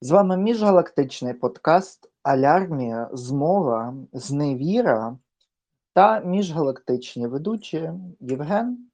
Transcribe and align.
З 0.00 0.10
вами 0.10 0.36
міжгалактичний 0.36 1.34
подкаст 1.34 2.10
Алярмія, 2.22 3.10
Змова, 3.12 3.94
Зневіра 4.12 5.18
та 5.92 6.20
міжгалактичні 6.20 7.26
ведучі 7.26 7.92
Євген. 8.20 8.88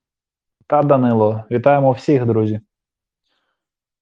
Та 0.67 0.83
Данило, 0.83 1.45
вітаємо 1.51 1.93
всіх, 1.93 2.27
друзі. 2.27 2.61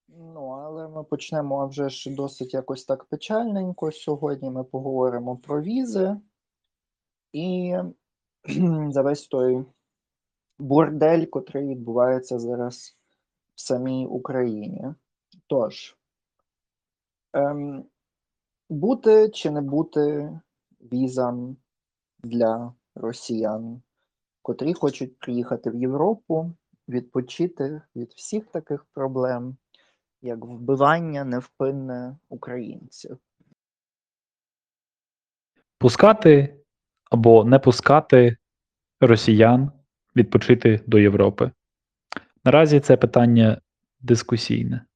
Ну, 0.08 0.48
але 0.48 0.88
ми 0.88 1.04
почнемо 1.04 1.66
вже 1.66 1.88
ж 1.88 2.14
досить 2.14 2.54
якось 2.54 2.84
так 2.84 3.04
печальненько. 3.04 3.92
Сьогодні 3.92 4.50
ми 4.50 4.64
поговоримо 4.64 5.36
про 5.36 5.62
візи 5.62 6.16
і 7.32 7.76
за 8.88 9.02
весь 9.02 9.26
той 9.26 9.64
бордель, 10.58 11.24
котрий 11.24 11.68
відбувається 11.68 12.38
зараз 12.38 12.96
в 13.54 13.60
самій 13.60 14.06
Україні. 14.06 14.84
Тож, 15.46 15.97
ем, 17.32 17.84
бути 18.68 19.28
чи 19.28 19.50
не 19.50 19.60
бути 19.60 20.30
візам 20.80 21.56
для 22.18 22.74
росіян, 22.94 23.82
котрі 24.42 24.74
хочуть 24.74 25.18
приїхати 25.18 25.70
в 25.70 25.74
Європу, 25.74 26.52
відпочити 26.88 27.82
від 27.96 28.12
всіх 28.12 28.46
таких 28.46 28.84
проблем, 28.84 29.56
як 30.22 30.44
вбивання 30.44 31.24
невпинне 31.24 32.16
українців. 32.28 33.18
Пускати 35.78 36.60
або 37.10 37.44
не 37.44 37.58
пускати 37.58 38.36
росіян 39.00 39.72
відпочити 40.16 40.80
до 40.86 40.98
Європи. 40.98 41.50
Наразі 42.44 42.80
це 42.80 42.96
питання 42.96 43.60
дискусійне. 44.00 44.87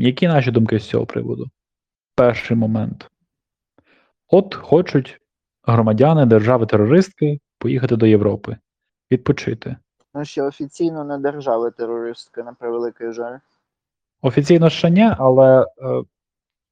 Які 0.00 0.28
наші 0.28 0.50
думки 0.50 0.78
з 0.78 0.88
цього 0.88 1.06
приводу? 1.06 1.50
Перший 2.14 2.56
момент. 2.56 3.10
От 4.28 4.54
хочуть 4.54 5.20
громадяни 5.62 6.26
держави-терористки 6.26 7.40
поїхати 7.58 7.96
до 7.96 8.06
Європи, 8.06 8.56
відпочити. 9.12 9.76
Ну, 10.14 10.24
ще 10.24 10.42
офіційно 10.42 11.04
не 11.04 11.18
держави 11.18 11.70
терористки, 11.70 12.42
на 12.42 12.52
превеликий 12.52 13.12
жаль. 13.12 13.38
Офіційно 14.22 14.70
ще 14.70 14.90
ні, 14.90 15.10
але 15.18 15.62
е, 15.62 15.66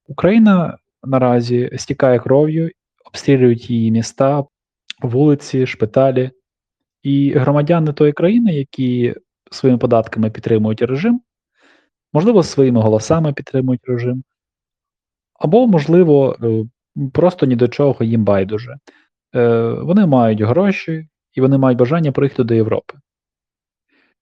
Україна 0.07 0.77
наразі 1.03 1.69
стікає 1.77 2.19
кров'ю, 2.19 2.71
обстрілюють 3.05 3.69
її 3.69 3.91
міста, 3.91 4.43
вулиці, 5.01 5.67
шпиталі. 5.67 6.31
І 7.03 7.33
громадяни 7.33 7.93
тої 7.93 8.13
країни, 8.13 8.53
які 8.53 9.15
своїми 9.51 9.79
податками 9.79 10.29
підтримують 10.29 10.81
режим, 10.81 11.21
можливо, 12.17 12.43
своїми 12.43 12.81
голосами 12.81 13.33
підтримують 13.33 13.81
режим, 13.85 14.23
або, 15.39 15.67
можливо, 15.67 16.37
е, 16.43 16.65
просто 17.13 17.45
ні 17.45 17.55
до 17.55 17.67
чого 17.67 18.05
їм 18.05 18.23
байдуже. 18.23 18.77
Е, 19.35 19.69
Вони 19.69 20.05
мають 20.05 20.41
гроші 20.41 21.07
і 21.33 21.41
вони 21.41 21.57
мають 21.57 21.79
бажання 21.79 22.11
приїхати 22.11 22.43
до 22.43 22.53
Європи. 22.53 22.93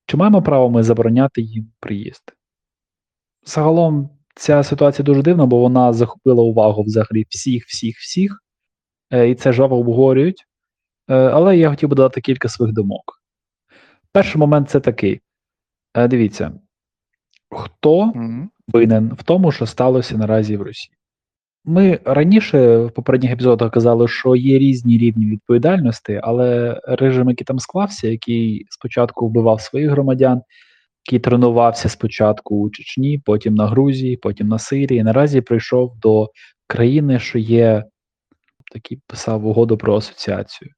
Чи 0.06 0.18
маємо 0.18 0.42
право 0.42 0.70
ми 0.70 0.84
забороняти 0.84 1.42
їм 1.42 1.72
приїзд? 1.80 2.24
Загалом 3.46 4.10
ця 4.36 4.64
ситуація 4.64 5.06
дуже 5.06 5.22
дивна, 5.22 5.46
бо 5.46 5.60
вона 5.60 5.94
захопила 5.94 6.44
увагу 6.44 6.84
взагалі 6.84 7.26
всіх, 7.30 7.66
всіх, 7.66 7.98
всіх, 7.98 8.44
е, 9.12 9.30
і 9.30 9.36
це 9.36 9.54
жаво 9.54 9.78
обговорюють. 9.78 10.46
Але 11.08 11.58
я 11.58 11.70
хотів 11.70 11.90
би 11.90 11.96
додати 11.96 12.22
кілька 12.22 12.50
своїх 12.50 12.76
думок. 12.76 13.22
Перший 14.12 14.40
момент 14.40 14.70
це 14.70 14.80
такий: 14.80 15.22
дивіться, 16.10 16.60
хто 17.56 18.14
винен 18.68 19.14
в 19.18 19.24
тому, 19.24 19.52
що 19.52 19.66
сталося 19.66 20.18
наразі 20.18 20.58
в 20.58 20.62
Росії? 20.62 20.96
Ми 21.66 22.00
раніше 22.06 22.78
в 22.78 22.92
попередніх 22.92 23.32
епізодах 23.32 23.72
казали, 23.72 24.08
що 24.08 24.36
є 24.36 24.60
різні 24.60 24.98
рівні 24.98 25.26
відповідальності, 25.26 26.20
але 26.24 26.80
режим, 26.84 27.30
який 27.30 27.46
там 27.46 27.60
склався, 27.60 28.08
який 28.08 28.66
спочатку 28.70 29.28
вбивав 29.28 29.62
своїх 29.62 29.90
громадян, 29.90 30.42
який 31.08 31.20
тренувався 31.20 31.90
спочатку 31.90 32.56
у 32.56 32.70
Чечні, 32.70 33.18
потім 33.26 33.56
на 33.56 33.68
Грузії, 33.68 34.18
потім 34.18 34.48
на 34.48 34.60
Сирії, 34.60 35.04
наразі 35.04 35.42
прийшов 35.42 36.00
до 36.00 36.30
країни, 36.68 37.20
що 37.20 37.40
є 37.40 37.84
такий 38.72 39.02
писав 39.08 39.46
угоду 39.46 39.78
про 39.78 39.96
асоціацію, 39.96 40.72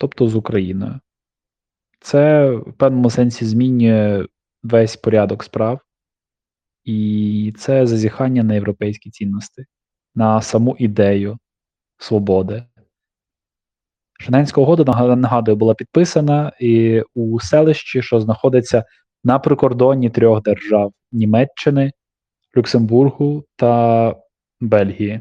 тобто 0.00 0.28
з 0.28 0.34
Україною. 0.34 1.00
Це 2.00 2.50
в 2.50 2.72
певному 2.72 3.10
сенсі 3.10 3.44
змінює 3.44 4.26
весь 4.62 4.96
порядок 4.96 5.44
справ, 5.44 5.80
і 6.84 7.54
це 7.58 7.86
зазіхання 7.86 8.42
на 8.42 8.54
європейські 8.54 9.10
цінності, 9.10 9.64
на 10.14 10.42
саму 10.42 10.76
ідею 10.78 11.38
свободи. 11.98 12.64
Женевська 14.20 14.60
угода, 14.60 15.16
нагадую, 15.16 15.56
була 15.56 15.74
підписана 15.74 16.52
і 16.60 17.02
у 17.14 17.40
селищі, 17.40 18.02
що 18.02 18.20
знаходиться 18.20 18.84
на 19.24 19.38
прикордонні 19.38 20.10
трьох 20.10 20.42
держав 20.42 20.92
Німеччини, 21.12 21.92
Люксембургу 22.56 23.44
та 23.56 24.14
Бельгії. 24.60 25.20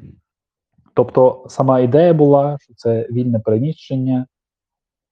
Тобто 0.93 1.45
сама 1.49 1.79
ідея 1.79 2.13
була, 2.13 2.57
що 2.61 2.73
це 2.73 3.07
вільне 3.11 3.39
переміщення, 3.39 4.25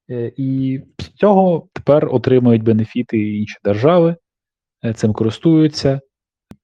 е, 0.10 0.32
і 0.38 0.82
з 1.00 1.08
цього 1.08 1.68
тепер 1.74 2.16
отримують 2.16 2.64
бенефіти 2.64 3.38
інші 3.38 3.58
держави, 3.64 4.16
е, 4.86 4.94
цим 4.94 5.14
користуються 5.14 6.02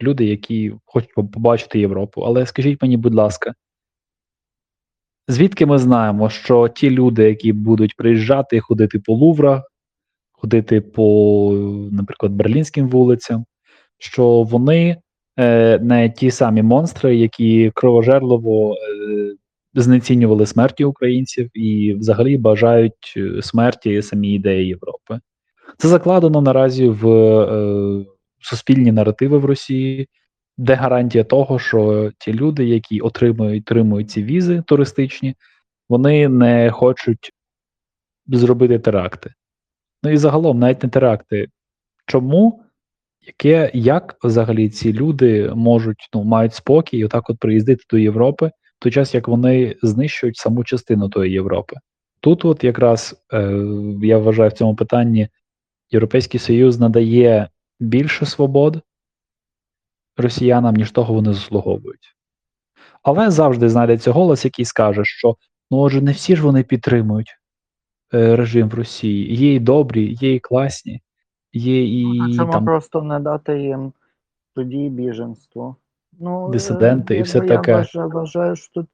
люди, 0.04 0.26
які 0.26 0.74
хочуть 0.86 1.14
побачити 1.14 1.80
Європу. 1.80 2.22
Але 2.22 2.46
скажіть 2.46 2.82
мені, 2.82 2.98
будь 2.98 3.16
ласка, 3.16 3.54
звідки 5.28 5.66
ми 5.66 5.78
знаємо, 5.78 6.30
що 6.30 6.68
ті 6.68 6.90
люди, 6.90 7.24
які 7.24 7.54
будуть 7.54 7.96
приїжджати, 7.96 8.60
ходити 8.60 9.00
по 9.00 9.14
Луврах, 9.14 9.64
ходити 10.32 10.82
по, 10.82 11.52
наприклад, 11.92 12.32
берлінським 12.32 12.90
вулицям, 12.90 13.46
що 13.98 14.44
вони 14.44 14.98
е, 15.40 15.80
не 15.80 16.10
ті 16.10 16.32
самі 16.32 16.62
монстри, 16.62 17.16
які 17.16 17.72
кровожерливо 17.76 18.76
е, 18.76 18.78
знецінювали 19.74 20.46
смерті 20.46 20.84
українців 20.86 21.50
і 21.54 21.94
взагалі 21.94 22.38
бажають 22.38 23.14
е, 23.18 23.42
смерті 23.42 24.02
самі 24.02 24.34
ідеї 24.34 24.68
Європи. 24.68 25.20
Це 25.78 25.88
закладено 25.88 26.42
наразі 26.42 26.88
в 26.88 27.10
е, 27.10 28.06
суспільні 28.46 28.92
наративи 28.92 29.38
в 29.38 29.46
Росії, 29.46 30.08
де 30.58 30.74
гарантія 30.74 31.24
того, 31.24 31.60
що 31.60 32.12
ті 32.18 32.34
люди, 32.34 32.66
які 32.66 33.02
отримують, 33.02 33.64
отримують 33.64 34.12
ці 34.12 34.24
візи 34.24 34.64
туристичні, 34.68 35.36
вони 35.90 36.30
не 36.30 36.72
хочуть 36.72 37.32
зробити 38.28 38.80
теракти. 38.80 39.34
Ну 40.04 40.10
і 40.10 40.18
загалом, 40.18 40.60
навіть 40.60 40.84
не 40.84 40.90
теракти. 40.90 41.48
Чому? 42.06 42.64
Яке, 43.28 43.72
як 43.74 44.18
взагалі 44.24 44.70
ці 44.70 44.94
люди 44.94 45.52
можуть 45.56 46.10
ну, 46.14 46.24
мають 46.24 46.54
спокій 46.54 46.98
і 46.98 47.06
отак 47.06 47.30
от 47.30 47.40
приїздити 47.40 47.84
до 47.90 47.98
Європи, 47.98 48.48
в 48.48 48.84
той 48.84 48.92
час 48.92 49.16
як 49.16 49.28
вони 49.28 49.76
знищують 49.82 50.38
саму 50.38 50.64
частину 50.64 51.10
тої 51.10 51.32
Європи? 51.32 51.76
Тут, 52.20 52.46
от 52.46 52.64
якраз 52.64 53.26
е, 53.34 53.66
я 54.02 54.18
вважаю 54.18 54.50
в 54.50 54.54
цьому 54.54 54.76
питанні, 54.76 55.28
Європейський 55.92 56.40
Союз 56.40 56.80
надає 56.80 57.50
більше 57.84 58.26
свобод 58.26 58.82
росіянам, 60.18 60.76
ніж 60.76 60.92
того 60.92 61.14
вони 61.14 61.34
заслуговують. 61.34 62.16
Але 63.04 63.32
завжди 63.32 63.70
знайдеться 63.70 64.12
голос, 64.12 64.46
який 64.46 64.66
скаже, 64.66 65.06
що 65.06 65.36
ну 65.72 65.78
отже, 65.78 66.02
не 66.02 66.12
всі 66.12 66.36
ж 66.36 66.44
вони 66.44 66.64
підтримують 66.64 67.38
е, 68.14 68.36
режим 68.36 68.70
в 68.70 68.74
Росії. 68.74 69.36
Є 69.36 69.54
і 69.54 69.60
добрі, 69.60 70.18
є 70.22 70.36
і 70.36 70.40
класні, 70.40 71.02
є 71.54 72.02
і 72.02 72.22
А 72.22 72.36
чому 72.36 72.52
там 72.52 72.66
просто 72.66 73.02
не 73.02 73.20
дати 73.20 73.62
їм 73.62 73.94
тоді 74.56 74.90
біженство? 74.90 75.76
Ну, 76.20 76.50
Дисиденти 76.50 77.16
і 77.16 77.20
е, 77.20 77.22
все 77.22 77.38
я 77.38 77.48
таке. 77.48 77.76
вважаю, 77.76 78.10
вважаю, 78.10 78.56
що 78.56 78.74
тут 78.74 78.88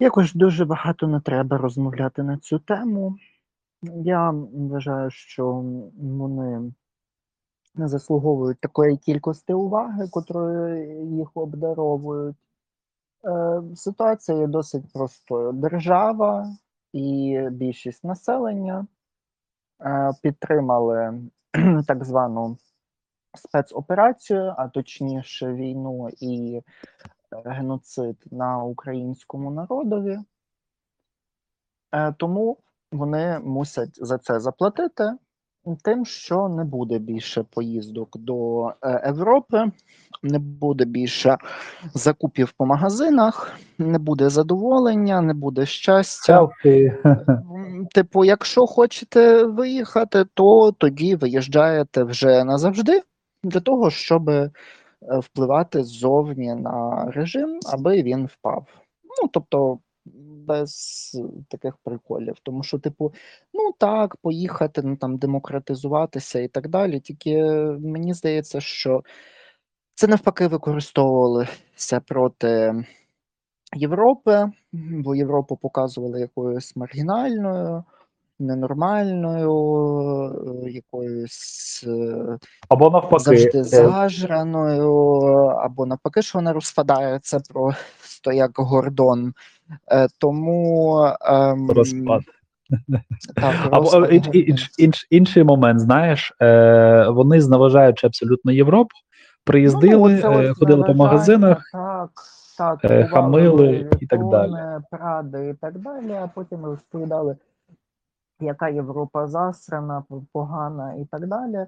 якось 0.00 0.34
дуже 0.34 0.64
багато 0.64 1.06
не 1.06 1.20
треба 1.20 1.58
розмовляти 1.58 2.22
на 2.22 2.38
цю 2.38 2.58
тему. 2.58 3.16
Я 4.04 4.30
вважаю, 4.30 5.10
що 5.10 5.64
вони 5.96 6.72
не 7.78 7.88
заслуговують 7.88 8.60
такої 8.60 8.96
кількості 8.96 9.52
уваги, 9.52 10.08
котрою 10.08 10.86
їх 11.18 11.28
обдаровують. 11.34 12.36
Е, 13.24 13.62
Ситуація 13.74 14.38
є 14.38 14.46
досить 14.46 14.92
простою. 14.92 15.52
Держава 15.52 16.56
і 16.92 17.40
більшість 17.50 18.04
населення 18.04 18.86
е, 19.80 20.12
підтримали 20.22 21.20
так 21.86 22.04
звану 22.04 22.58
спецоперацію, 23.36 24.54
а 24.58 24.68
точніше 24.68 25.52
війну 25.52 26.08
і 26.20 26.56
е, 26.56 26.62
геноцид 27.50 28.24
на 28.30 28.64
українському 28.64 29.50
народові. 29.50 30.18
Е, 31.92 32.12
Тому 32.12 32.58
вони 32.92 33.38
мусять 33.38 34.06
за 34.06 34.18
це 34.18 34.40
заплатити 34.40 35.12
тим, 35.74 36.06
що 36.06 36.48
не 36.48 36.64
буде 36.64 36.98
більше 36.98 37.44
поїздок 37.50 38.16
до 38.18 38.66
е, 38.68 39.02
Європи, 39.06 39.64
не 40.22 40.38
буде 40.38 40.84
більше 40.84 41.36
закупів 41.94 42.52
по 42.52 42.66
магазинах, 42.66 43.58
не 43.78 43.98
буде 43.98 44.30
задоволення, 44.30 45.20
не 45.20 45.34
буде 45.34 45.66
щастя. 45.66 46.48
Типу, 47.94 48.24
якщо 48.24 48.66
хочете 48.66 49.44
виїхати, 49.44 50.24
то 50.34 50.72
тоді 50.72 51.16
виїжджаєте 51.16 52.02
вже 52.02 52.44
назавжди 52.44 53.02
для 53.44 53.60
того, 53.60 53.90
щоб 53.90 54.30
е, 54.30 54.50
впливати 55.02 55.84
ззовні 55.84 56.54
на 56.54 57.04
режим, 57.14 57.60
аби 57.72 58.02
він 58.02 58.26
впав. 58.26 58.66
Ну, 59.22 59.28
тобто, 59.32 59.78
без 60.46 61.12
таких 61.48 61.76
приколів. 61.76 62.36
Тому 62.42 62.62
що, 62.62 62.78
типу, 62.78 63.12
ну 63.54 63.72
так, 63.78 64.16
поїхати, 64.16 64.82
ну 64.84 64.96
там 64.96 65.16
демократизуватися 65.16 66.40
і 66.40 66.48
так 66.48 66.68
далі. 66.68 67.00
Тільки 67.00 67.42
мені 67.80 68.14
здається, 68.14 68.60
що 68.60 69.02
це 69.94 70.06
навпаки 70.06 70.46
використовувалося 70.46 72.00
проти 72.06 72.84
Європи, 73.74 74.50
бо 74.72 75.14
Європу 75.14 75.56
показували 75.56 76.20
якоюсь 76.20 76.76
маргінальною, 76.76 77.84
ненормальною, 78.38 79.52
е, 80.64 80.70
якоюсь 80.70 81.84
е, 81.86 82.38
Або 82.68 82.90
навпаки, 82.90 83.24
завжди 83.24 83.58
е, 83.58 83.64
зажраною, 83.64 84.94
або 85.46 85.86
навпаки, 85.86 86.22
що 86.22 86.38
вона 86.38 86.52
розпадається 86.52 87.40
просто 88.16 88.32
як 88.32 88.50
гордон. 88.56 89.32
Е, 89.92 90.08
Тому 90.20 91.08
ем, 91.20 91.70
розпад. 91.70 92.22
так, 93.36 93.54
Або 93.70 94.06
інш, 94.06 94.28
інш, 94.32 94.70
інш, 94.78 95.06
інший 95.10 95.44
момент, 95.44 95.80
знаєш, 95.80 96.32
е, 96.42 97.08
вони 97.08 97.40
зневажаючи 97.40 98.06
абсолютно 98.06 98.52
Європу, 98.52 98.90
приїздили, 99.44 100.20
Ну, 100.24 100.32
е, 100.32 100.54
ходили 100.54 100.84
по 100.84 100.94
магазинах, 100.94 101.70
так, 101.72 102.10
так, 102.58 102.90
е, 102.90 103.04
хамили 103.04 103.90
і 104.00 104.06
так 104.06 104.28
далі. 104.28 104.82
Пради 104.90 105.48
і 105.48 105.54
так 105.54 105.78
далі, 105.78 106.12
а 106.12 106.30
потім 106.34 106.64
розповідали, 106.64 107.36
яка 108.40 108.68
Європа 108.68 109.26
засрана, 109.26 110.04
погана 110.32 110.94
і 110.94 111.04
так 111.04 111.26
далі. 111.26 111.66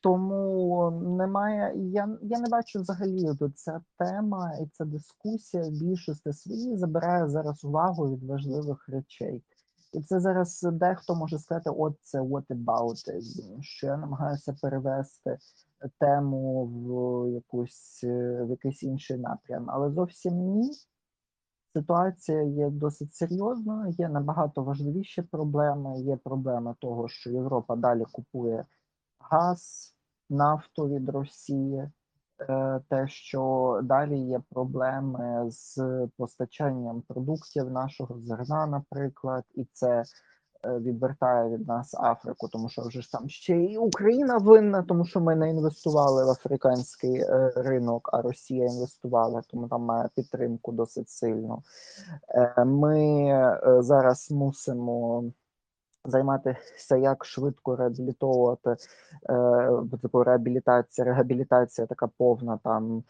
Тому 0.00 0.90
немає, 0.90 1.72
я, 1.76 2.18
я 2.22 2.38
не 2.38 2.48
бачу 2.48 2.80
взагалі 2.80 3.28
ця 3.56 3.80
тема 3.98 4.52
і 4.62 4.66
ця 4.66 4.84
дискусія 4.84 5.62
в 5.62 5.70
більшості 5.70 6.32
своїй 6.32 6.76
забирає 6.76 7.28
зараз 7.28 7.64
увагу 7.64 8.14
від 8.14 8.24
важливих 8.24 8.88
речей. 8.88 9.42
І 9.92 10.00
це 10.02 10.20
зараз 10.20 10.62
дехто 10.72 11.14
може 11.14 11.38
сказати, 11.38 11.70
от 11.70 11.96
це 12.02 12.20
what 12.20 12.46
about 12.46 13.08
it, 13.08 13.62
що 13.62 13.86
я 13.86 13.96
намагаюся 13.96 14.56
перевести 14.62 15.38
тему 15.98 16.66
в 16.66 17.32
якусь 17.32 18.00
в 18.04 18.50
якийсь 18.50 18.82
інший 18.82 19.18
напрям, 19.18 19.64
але 19.68 19.90
зовсім 19.90 20.34
ні. 20.34 20.70
Ситуація 21.72 22.42
є 22.42 22.70
досить 22.70 23.14
серйозною, 23.14 23.94
є 23.98 24.08
набагато 24.08 24.62
важливіші 24.62 25.22
проблеми. 25.22 26.00
Є 26.00 26.16
проблема 26.16 26.74
того, 26.78 27.08
що 27.08 27.30
Європа 27.30 27.76
далі 27.76 28.04
купує 28.12 28.64
газ, 29.30 29.94
нафту 30.30 30.88
від 30.88 31.08
Росії, 31.08 31.90
е, 32.40 32.80
те, 32.88 33.08
що 33.08 33.80
далі 33.82 34.18
є 34.18 34.40
проблеми 34.50 35.46
з 35.50 35.78
постачанням 36.16 37.02
продуктів 37.08 37.70
нашого 37.70 38.20
зерна, 38.20 38.66
наприклад, 38.66 39.44
і 39.54 39.66
це 39.72 40.04
е, 40.64 40.78
відвертає 40.78 41.50
від 41.50 41.68
нас 41.68 41.94
Африку, 41.94 42.48
тому 42.48 42.68
що 42.68 42.82
вже 42.82 43.02
ж 43.02 43.12
там 43.12 43.28
ще 43.28 43.64
і 43.64 43.78
Україна 43.78 44.38
винна, 44.38 44.82
тому 44.82 45.04
що 45.04 45.20
ми 45.20 45.36
не 45.36 45.50
інвестували 45.50 46.24
в 46.24 46.30
африканський 46.30 47.20
е, 47.20 47.52
ринок, 47.56 48.10
а 48.12 48.22
Росія 48.22 48.64
інвестувала, 48.66 49.42
тому 49.50 49.68
там 49.68 49.82
має 49.82 50.08
підтримку 50.16 50.72
досить 50.72 51.10
сильно. 51.10 51.62
Ми 52.66 53.30
зараз 53.80 54.30
мусимо 54.30 55.24
займатися, 56.10 56.96
як 56.96 57.24
швидко 57.24 57.76
реабілітовувати 57.76 58.76
е, 59.30 59.96
типу 60.02 60.24
реабілітація, 60.24 61.04
рehabiliтація 61.04 61.86
така 61.86 62.08
повна 62.18 62.58
там. 62.64 63.02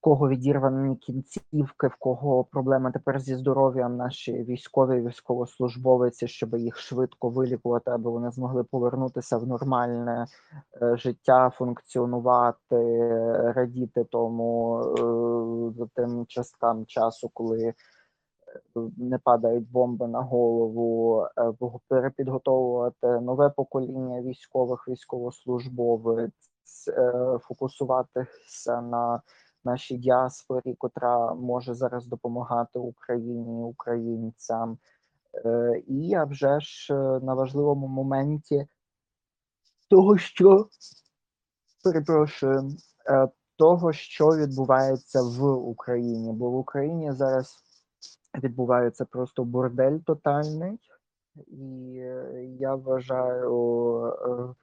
В 0.00 0.02
кого 0.02 0.28
відірвані 0.28 0.96
кінцівки, 0.96 1.86
в 1.86 1.94
кого 1.98 2.44
проблеми 2.44 2.90
тепер 2.92 3.20
зі 3.20 3.36
здоров'ям, 3.36 3.96
наші 3.96 4.32
військові 4.32 5.06
військовослужбовиці, 5.06 6.28
щоб 6.28 6.54
їх 6.54 6.78
швидко 6.78 7.28
вилікувати, 7.28 7.90
аби 7.90 8.10
вони 8.10 8.30
змогли 8.30 8.64
повернутися 8.64 9.38
в 9.38 9.46
нормальне 9.46 10.26
е, 10.82 10.96
життя, 10.96 11.50
функціонувати, 11.50 12.76
радіти 13.52 14.04
тому 14.04 14.80
е, 15.80 15.86
тим 15.94 16.26
часткам 16.26 16.86
часу, 16.86 17.30
коли 17.34 17.74
не 18.96 19.18
падають 19.18 19.70
бомби 19.70 20.08
на 20.08 20.20
голову, 20.20 21.26
е, 21.38 21.52
перепідготовувати 21.88 23.06
нове 23.06 23.50
покоління 23.50 24.22
військових, 24.22 24.88
військовослужбовець, 24.88 26.88
е, 26.88 27.38
фокусуватися 27.40 28.80
на 28.80 29.22
нашій 29.64 29.96
діаспорі, 29.96 30.74
котра 30.74 31.34
може 31.34 31.74
зараз 31.74 32.06
допомагати 32.06 32.78
Україні, 32.78 33.62
українцям. 33.62 34.78
Е, 35.44 35.82
І 35.86 36.14
а 36.14 36.24
вже 36.24 36.60
ж 36.60 36.94
на 37.22 37.34
важливому 37.34 37.86
моменті 37.86 38.66
того, 39.88 40.18
що 40.18 40.68
перепрошую, 41.84 42.70
того, 43.56 43.92
що 43.92 44.36
відбувається 44.36 45.22
в 45.22 45.44
Україні, 45.44 46.32
бо 46.32 46.50
в 46.50 46.56
Україні 46.56 47.12
зараз 47.12 47.69
відбувається 48.34 49.04
просто 49.04 49.44
бордель 49.44 49.98
тотальний, 49.98 50.78
і 51.46 51.96
е, 51.98 52.44
я 52.58 52.74
вважаю, 52.74 54.06
е, 54.06 54.54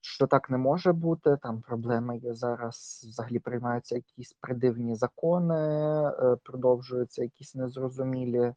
що 0.00 0.26
так 0.26 0.50
не 0.50 0.58
може 0.58 0.92
бути. 0.92 1.36
Там 1.42 1.62
проблеми 1.62 2.18
є 2.18 2.34
зараз. 2.34 3.06
Взагалі 3.08 3.38
приймаються 3.38 3.94
якісь 3.94 4.32
придивні 4.40 4.94
закони, 4.94 5.54
е, 5.54 6.36
продовжуються 6.44 7.22
якісь 7.22 7.54
незрозумілі 7.54 8.54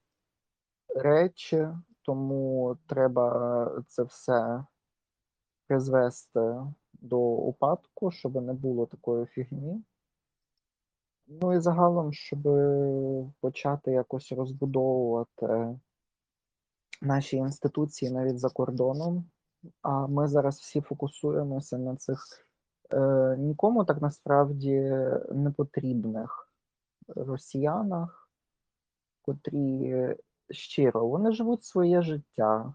речі, 0.95 1.67
тому 2.01 2.77
треба 2.87 3.83
це 3.87 4.03
все 4.03 4.65
призвести 5.67 6.55
до 6.93 7.19
упадку, 7.19 8.11
щоб 8.11 8.35
не 8.35 8.53
було 8.53 8.85
такої 8.85 9.25
фігні. 9.25 9.83
Ну 11.27 11.53
і 11.53 11.59
загалом, 11.59 12.13
щоб 12.13 12.39
почати 13.39 13.91
якось 13.91 14.31
розбудовувати 14.31 15.79
наші 17.01 17.37
інституції 17.37 18.11
навіть 18.11 18.39
за 18.39 18.49
кордоном. 18.49 19.29
А 19.81 20.07
ми 20.07 20.27
зараз 20.27 20.59
всі 20.59 20.81
фокусуємося 20.81 21.77
на 21.77 21.95
цих 21.95 22.47
е, 22.93 23.35
нікому 23.37 23.85
так 23.85 24.01
насправді 24.01 24.79
не 25.31 25.51
потрібних 25.57 26.49
росіянах, 27.07 28.29
котрі 29.21 30.15
щиро 30.49 31.07
вони 31.07 31.31
живуть 31.31 31.63
своє 31.63 32.01
життя. 32.01 32.73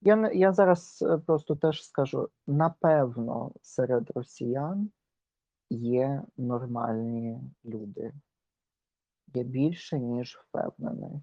Я, 0.00 0.30
я 0.32 0.52
зараз 0.52 1.04
просто 1.26 1.56
теж 1.56 1.84
скажу: 1.84 2.28
напевно, 2.46 3.52
серед 3.62 4.10
росіян 4.14 4.90
є 5.70 6.22
нормальні 6.36 7.40
люди. 7.64 8.12
Я 9.34 9.42
більше, 9.42 9.98
ніж 9.98 10.36
впевнений. 10.36 11.22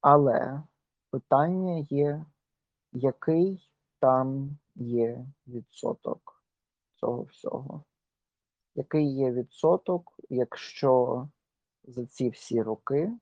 Але 0.00 0.62
питання 1.10 1.86
є, 1.90 2.24
який 2.92 3.70
там 4.00 4.58
є 4.74 5.26
відсоток 5.46 6.44
цього 6.94 7.22
всього? 7.22 7.84
Який 8.74 9.14
є 9.14 9.32
відсоток, 9.32 10.20
якщо 10.28 11.28
за 11.84 12.06
ці 12.06 12.28
всі 12.28 12.62
роки 12.62 13.12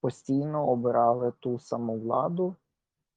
постійно 0.00 0.68
обирали 0.68 1.32
ту 1.40 1.58
саму 1.58 1.98
владу 1.98 2.56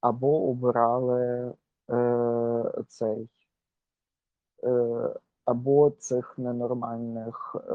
або 0.00 0.48
обирали 0.50 1.54
е, 1.90 2.84
цей 2.88 3.28
е, 4.64 5.14
або 5.44 5.90
цих 5.90 6.38
ненормальних, 6.38 7.56
е, 7.56 7.74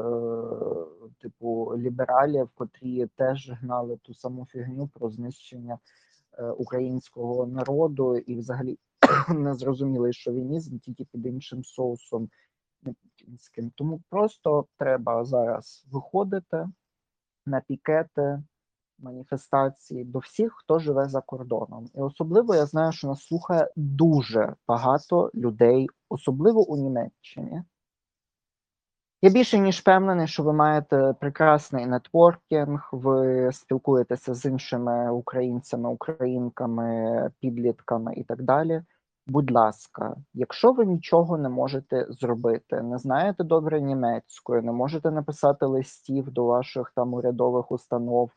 типу, 1.18 1.74
лібералів, 1.76 2.48
котрі 2.54 3.06
теж 3.06 3.50
гнали 3.50 3.96
ту 3.96 4.14
саму 4.14 4.46
фігню 4.46 4.88
про 4.88 5.10
знищення 5.10 5.78
е, 6.38 6.50
українського 6.50 7.46
народу 7.46 8.16
і 8.16 8.36
взагалі 8.36 8.78
не 9.28 9.54
зрозуміли 9.54 10.12
шовінізм 10.12 10.78
тільки 10.78 11.04
під 11.04 11.26
іншим 11.26 11.64
соусом. 11.64 12.28
Тому 13.74 14.00
просто 14.10 14.66
треба 14.76 15.24
зараз 15.24 15.86
виходити 15.92 16.68
на 17.46 17.60
пікети, 17.60 18.42
маніфестації 18.98 20.04
до 20.04 20.18
всіх, 20.18 20.52
хто 20.56 20.78
живе 20.78 21.08
за 21.08 21.20
кордоном. 21.20 21.86
І 21.94 22.00
особливо 22.00 22.54
я 22.54 22.66
знаю, 22.66 22.92
що 22.92 23.08
нас 23.08 23.22
слухає 23.22 23.70
дуже 23.76 24.54
багато 24.68 25.30
людей, 25.34 25.88
особливо 26.08 26.68
у 26.68 26.76
Німеччині. 26.76 27.62
Я 29.22 29.30
більше 29.30 29.58
ніж 29.58 29.80
впевнений, 29.80 30.26
що 30.26 30.42
ви 30.42 30.52
маєте 30.52 31.14
прекрасний 31.20 31.86
нетворкінг, 31.86 32.88
ви 32.92 33.50
спілкуєтеся 33.52 34.34
з 34.34 34.44
іншими 34.44 35.10
українцями, 35.10 35.90
українками, 35.90 37.30
підлітками 37.40 38.14
і 38.14 38.24
так 38.24 38.42
далі. 38.42 38.82
Будь 39.26 39.50
ласка, 39.50 40.16
якщо 40.34 40.72
ви 40.72 40.86
нічого 40.86 41.38
не 41.38 41.48
можете 41.48 42.06
зробити, 42.08 42.82
не 42.82 42.98
знаєте 42.98 43.44
добре 43.44 43.80
німецької, 43.80 44.62
не 44.62 44.72
можете 44.72 45.10
написати 45.10 45.66
листів 45.66 46.30
до 46.30 46.44
ваших 46.44 46.92
там 46.94 47.14
урядових 47.14 47.72
установ 47.72 48.30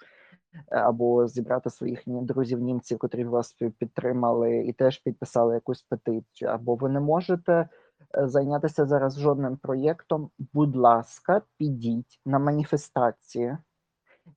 або 0.69 1.27
зібрати 1.27 1.69
своїх 1.69 2.03
друзів 2.05 2.59
німців, 2.59 2.97
котрі 2.97 3.23
вас 3.23 3.55
підтримали 3.77 4.57
і 4.57 4.73
теж 4.73 4.97
підписали 4.97 5.53
якусь 5.53 5.81
петицію, 5.81 6.49
або 6.49 6.75
ви 6.75 6.89
не 6.89 6.99
можете 6.99 7.53
е, 7.53 8.27
зайнятися 8.27 8.85
зараз 8.85 9.19
жодним 9.19 9.57
проєктом, 9.57 10.29
будь 10.53 10.75
ласка, 10.75 11.41
підіть 11.57 12.21
на 12.25 12.39
маніфестації. 12.39 13.57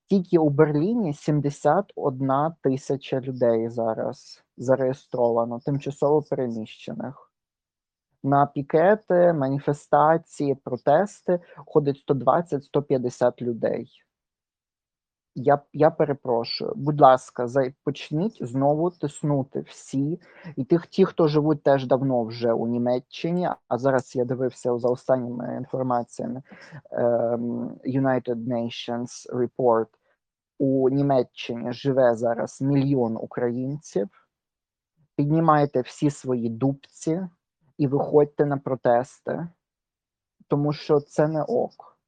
Тільки 0.08 0.38
у 0.38 0.48
Берліні 0.50 1.14
71 1.14 2.30
тисяча 2.62 3.20
людей 3.20 3.68
зараз 3.68 4.44
зареєстровано, 4.56 5.60
тимчасово 5.60 6.22
переміщених. 6.22 7.32
На 8.22 8.46
пікети, 8.46 9.32
маніфестації, 9.32 10.54
протести 10.54 11.40
ходить 11.66 12.04
120-150 12.08 13.42
людей. 13.42 14.04
Я, 15.36 15.62
я 15.72 15.90
перепрошую, 15.90 16.72
будь 16.76 17.00
ласка, 17.00 17.46
зай- 17.46 17.74
почніть 17.84 18.38
знову 18.40 18.90
тиснути 18.90 19.60
всі, 19.60 20.20
і 20.56 20.64
тих, 20.64 20.86
ті, 20.86 21.04
хто 21.04 21.28
живуть 21.28 21.62
теж 21.62 21.86
давно 21.86 22.24
вже 22.24 22.52
у 22.52 22.66
Німеччині, 22.66 23.48
а 23.68 23.78
зараз 23.78 24.16
я 24.16 24.24
дивився 24.24 24.78
за 24.78 24.88
останніми 24.88 25.56
інформаціями 25.56 26.42
ем, 26.90 27.78
United 27.84 28.48
Nations 28.48 29.32
Report, 29.32 29.86
у 30.58 30.88
Німеччині 30.88 31.72
живе 31.72 32.14
зараз 32.14 32.62
мільйон 32.62 33.16
українців. 33.16 34.08
Піднімайте 35.16 35.80
всі 35.80 36.10
свої 36.10 36.48
дубці 36.48 37.28
і 37.78 37.86
виходьте 37.86 38.46
на 38.46 38.56
протести, 38.56 39.48
тому 40.48 40.72
що 40.72 41.00
це 41.00 41.28
не 41.28 41.42
ок. 41.42 41.98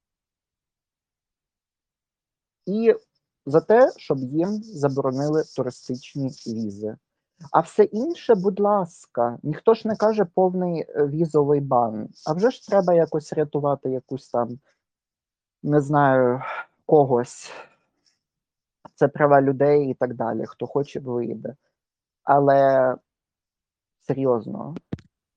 І 2.66 2.94
за 3.46 3.60
те, 3.60 3.92
щоб 3.96 4.18
їм 4.18 4.62
заборонили 4.62 5.42
туристичні 5.56 6.28
візи. 6.46 6.96
А 7.52 7.60
все 7.60 7.84
інше, 7.84 8.34
будь 8.34 8.60
ласка, 8.60 9.38
ніхто 9.42 9.74
ж 9.74 9.88
не 9.88 9.96
каже 9.96 10.24
повний 10.24 10.80
е, 10.80 11.06
візовий 11.06 11.60
бан. 11.60 12.08
А 12.26 12.32
вже 12.32 12.50
ж 12.50 12.68
треба 12.68 12.94
якось 12.94 13.32
рятувати 13.32 13.90
якусь 13.90 14.28
там, 14.28 14.58
не 15.62 15.80
знаю, 15.80 16.42
когось. 16.86 17.52
Це 18.94 19.08
права 19.08 19.42
людей 19.42 19.90
і 19.90 19.94
так 19.94 20.14
далі. 20.14 20.44
Хто 20.46 20.66
хоче, 20.66 21.00
вийде. 21.00 21.56
Але 22.24 22.94
серйозно, 24.06 24.74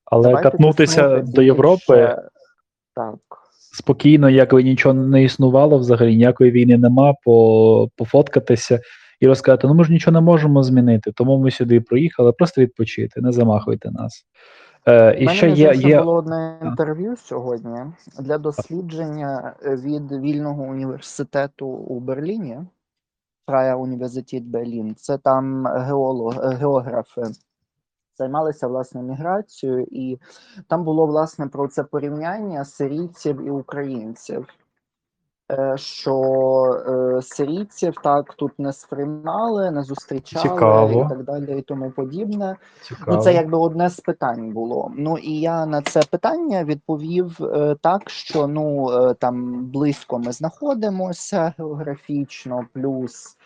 Але 0.04 0.42
катнутися 0.42 1.18
до 1.18 1.42
Європи 1.42 1.96
більше. 1.96 2.28
Так. 2.94 3.39
Спокійно, 3.72 4.30
як 4.30 4.52
би 4.52 4.62
нічого 4.62 4.94
не 4.94 5.24
існувало, 5.24 5.78
взагалі 5.78 6.16
ніякої 6.16 6.50
війни 6.50 6.78
нема, 6.78 7.14
по, 7.24 7.88
пофоткатися 7.96 8.80
і 9.20 9.26
розказати, 9.26 9.66
ну 9.66 9.74
ми 9.74 9.84
ж 9.84 9.92
нічого 9.92 10.12
не 10.12 10.20
можемо 10.20 10.62
змінити, 10.62 11.12
тому 11.12 11.38
ми 11.38 11.50
сюди 11.50 11.80
приїхали, 11.80 12.32
просто 12.32 12.60
відпочити, 12.60 13.20
не 13.20 13.32
замахуйте 13.32 13.90
нас. 13.90 14.24
Е, 14.88 15.16
і 15.20 15.28
ще 15.28 15.50
є, 15.50 15.72
є 15.74 16.00
було 16.00 16.14
одне 16.14 16.58
інтерв'ю 16.64 17.16
сьогодні 17.16 17.78
для 18.18 18.38
дослідження 18.38 19.52
від 19.64 20.12
вільного 20.12 20.62
університету 20.62 21.66
у 21.66 22.00
Берліні. 22.00 22.58
Freie 23.50 23.74
Universität 23.74 24.42
Berlin. 24.50 24.94
Це 24.94 25.18
там 25.18 25.66
геолог, 25.66 26.34
географи 26.54 27.22
займалися 28.20 28.68
власне 28.68 29.02
міграцією, 29.02 29.86
і 29.90 30.18
там 30.68 30.84
було 30.84 31.06
власне 31.06 31.46
про 31.46 31.68
це 31.68 31.84
порівняння 31.84 32.64
сирійців 32.64 33.46
і 33.46 33.50
українців. 33.50 34.46
Е, 35.50 35.78
Що 35.78 36.16
е, 36.88 37.22
сирійців 37.22 37.94
так 38.02 38.34
тут 38.34 38.58
не 38.58 38.72
сприймали, 38.72 39.70
не 39.70 39.82
зустрічали 39.82 40.48
Цікаво. 40.48 41.04
і 41.06 41.08
так 41.08 41.24
далі, 41.24 41.58
і 41.58 41.62
тому 41.62 41.90
подібне. 41.90 42.56
цікаво. 42.82 43.16
Ну, 43.16 43.22
це 43.22 43.34
якби 43.34 43.58
одне 43.58 43.88
з 43.88 44.00
питань 44.00 44.52
було. 44.52 44.92
Ну 44.96 45.18
і 45.18 45.40
я 45.40 45.66
на 45.66 45.82
це 45.82 46.00
питання 46.10 46.64
відповів 46.64 47.38
е, 47.40 47.76
так, 47.80 48.10
що 48.10 48.46
ну 48.46 48.88
там 49.18 49.64
близько 49.64 50.18
ми 50.18 50.32
знаходимося 50.32 51.52
географічно, 51.58 52.66
плюс 52.72 53.36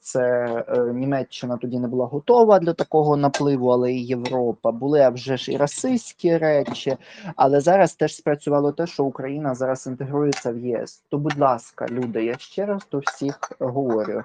це 0.00 0.46
е, 0.68 0.92
Німеччина 0.92 1.56
тоді 1.56 1.78
не 1.78 1.88
була 1.88 2.06
готова 2.06 2.58
для 2.58 2.72
такого 2.72 3.16
напливу, 3.16 3.68
але 3.68 3.92
і 3.92 4.06
Європа. 4.06 4.72
Були 4.72 5.08
вже 5.08 5.36
ж 5.36 5.52
і 5.52 5.56
расистські 5.56 6.38
речі, 6.38 6.96
але 7.36 7.60
зараз 7.60 7.94
теж 7.94 8.16
спрацювало 8.16 8.72
те, 8.72 8.86
що 8.86 9.04
Україна 9.04 9.54
зараз 9.54 9.86
інтегрується 9.86 10.52
в 10.52 10.58
ЄС. 10.58 11.04
То, 11.08 11.18
будь 11.18 11.38
ласка, 11.38 11.86
люди, 11.90 12.24
я 12.24 12.34
ще 12.38 12.66
раз 12.66 12.82
до 12.92 12.98
всіх 12.98 13.38
говорю. 13.58 14.24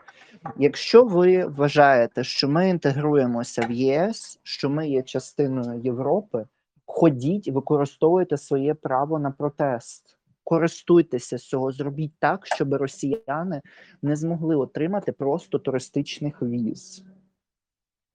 Якщо 0.58 1.06
ви 1.06 1.46
вважаєте, 1.46 2.24
що 2.24 2.48
ми 2.48 2.70
інтегруємося 2.70 3.68
в 3.68 3.72
ЄС, 3.72 4.40
що 4.44 4.70
ми 4.70 4.90
є 4.90 5.02
частиною 5.02 5.82
Європи, 5.82 6.46
ходіть, 6.86 7.48
використовуйте 7.48 8.38
своє 8.38 8.74
право 8.74 9.20
на 9.20 9.32
протест. 9.32 10.15
Користуйтеся 10.46 11.38
цього, 11.38 11.72
зробіть 11.72 12.14
так, 12.20 12.46
щоб 12.46 12.74
росіяни 12.74 13.62
не 14.02 14.16
змогли 14.16 14.56
отримати 14.56 15.12
просто 15.12 15.60
туристичних 15.60 16.42
віз. 16.42 17.04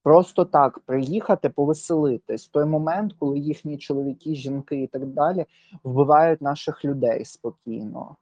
Просто 0.02 0.44
так 0.44 0.78
приїхати, 0.78 1.48
повеселитись. 1.48 2.48
Той 2.48 2.64
момент, 2.64 3.14
коли 3.18 3.38
їхні 3.38 3.78
чоловіки, 3.78 4.34
жінки 4.34 4.82
і 4.82 4.86
так 4.86 5.06
далі 5.06 5.46
вбивають 5.84 6.40
наших 6.40 6.84
людей 6.84 7.24
спокійно. 7.24 8.16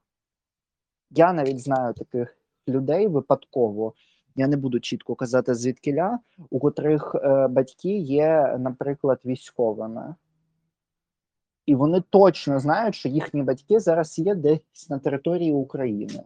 Я 1.09 1.33
навіть 1.33 1.59
знаю 1.59 1.93
таких 1.93 2.37
людей 2.67 3.07
випадково. 3.07 3.93
Я 4.35 4.47
не 4.47 4.57
буду 4.57 4.79
чітко 4.79 5.15
казати 5.15 5.55
звідкиля, 5.55 6.19
у 6.49 6.59
котрих 6.59 7.15
е, 7.15 7.47
батьки 7.47 7.97
є, 7.97 8.57
наприклад, 8.59 9.19
військовими. 9.25 10.15
І 11.69 11.75
вони 11.75 12.01
точно 12.09 12.59
знають, 12.59 12.95
що 12.95 13.09
їхні 13.09 13.43
батьки 13.43 13.79
зараз 13.79 14.19
є 14.19 14.35
десь 14.35 14.89
на 14.89 14.99
території 14.99 15.53
України. 15.53 16.23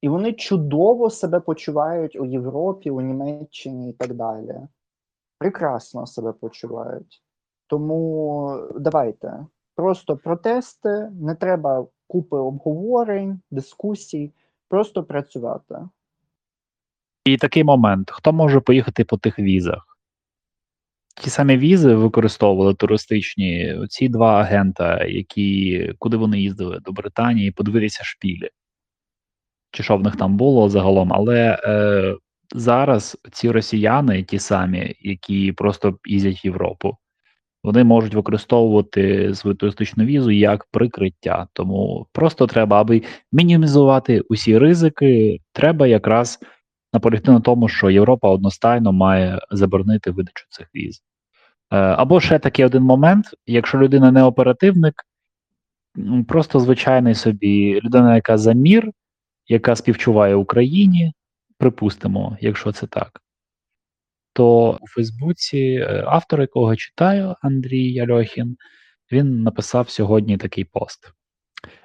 І 0.00 0.08
вони 0.08 0.32
чудово 0.32 1.10
себе 1.10 1.40
почувають 1.40 2.16
у 2.16 2.24
Європі, 2.24 2.90
у 2.90 3.00
Німеччині 3.00 3.90
і 3.90 3.92
так 3.92 4.14
далі. 4.14 4.54
Прекрасно 5.38 6.06
себе 6.06 6.32
почувають. 6.32 7.22
Тому 7.66 8.60
давайте 8.76 9.46
просто 9.74 10.16
протести, 10.16 11.10
не 11.20 11.34
треба 11.34 11.86
купи 12.06 12.36
обговорень, 12.36 13.40
дискусій, 13.50 14.32
просто 14.68 15.04
працювати. 15.04 15.78
І 17.24 17.36
такий 17.36 17.64
момент: 17.64 18.10
хто 18.10 18.32
може 18.32 18.60
поїхати 18.60 19.04
по 19.04 19.16
тих 19.16 19.38
візах? 19.38 19.97
Ті 21.20 21.30
самі 21.30 21.56
візи 21.56 21.94
використовували 21.94 22.74
туристичні 22.74 23.78
ці 23.88 24.08
два 24.08 24.40
агента, 24.40 25.04
які 25.04 25.92
куди 25.98 26.16
вони 26.16 26.40
їздили 26.40 26.80
до 26.80 26.92
Британії, 26.92 27.50
подивитися 27.50 28.04
шпілі. 28.04 28.48
Чи 29.72 29.82
що 29.82 29.96
в 29.96 30.02
них 30.02 30.16
там 30.16 30.36
було 30.36 30.68
загалом, 30.68 31.12
але 31.12 31.58
е, 31.64 32.16
зараз 32.54 33.16
ці 33.32 33.50
росіяни, 33.50 34.22
ті 34.22 34.38
самі, 34.38 34.94
які 35.00 35.52
просто 35.52 35.98
їздять 36.06 36.44
в 36.44 36.46
Європу, 36.46 36.96
вони 37.64 37.84
можуть 37.84 38.14
використовувати 38.14 39.34
свою 39.34 39.56
туристичну 39.56 40.04
візу 40.04 40.30
як 40.30 40.64
прикриття. 40.64 41.46
Тому 41.52 42.06
просто 42.12 42.46
треба, 42.46 42.80
аби 42.80 43.02
мінімізувати 43.32 44.20
усі 44.20 44.58
ризики, 44.58 45.40
треба 45.52 45.86
якраз 45.86 46.38
наполягти 46.92 47.30
на 47.30 47.40
тому, 47.40 47.68
що 47.68 47.90
Європа 47.90 48.28
одностайно 48.30 48.92
має 48.92 49.40
заборонити 49.50 50.10
видачу 50.10 50.46
цих 50.50 50.68
віз. 50.74 51.02
Е, 51.70 51.76
Або 51.76 52.20
ще 52.20 52.38
такий 52.38 52.64
один 52.64 52.82
момент: 52.82 53.26
якщо 53.46 53.78
людина 53.78 54.10
не 54.10 54.22
оперативник, 54.22 54.94
просто 56.28 56.60
звичайний 56.60 57.14
собі 57.14 57.80
людина, 57.80 58.14
яка 58.14 58.38
за 58.38 58.52
мір, 58.52 58.90
яка 59.46 59.76
співчуває 59.76 60.34
Україні, 60.34 61.12
припустимо, 61.58 62.36
якщо 62.40 62.72
це 62.72 62.86
так, 62.86 63.20
то 64.32 64.78
у 64.80 64.86
Фейсбуці 64.86 65.58
е, 65.58 66.04
автор, 66.06 66.40
якого 66.40 66.76
читаю, 66.76 67.34
Андрій 67.42 68.00
Альохін, 68.00 68.56
він 69.12 69.42
написав 69.42 69.90
сьогодні 69.90 70.36
такий 70.36 70.64
пост. 70.64 71.12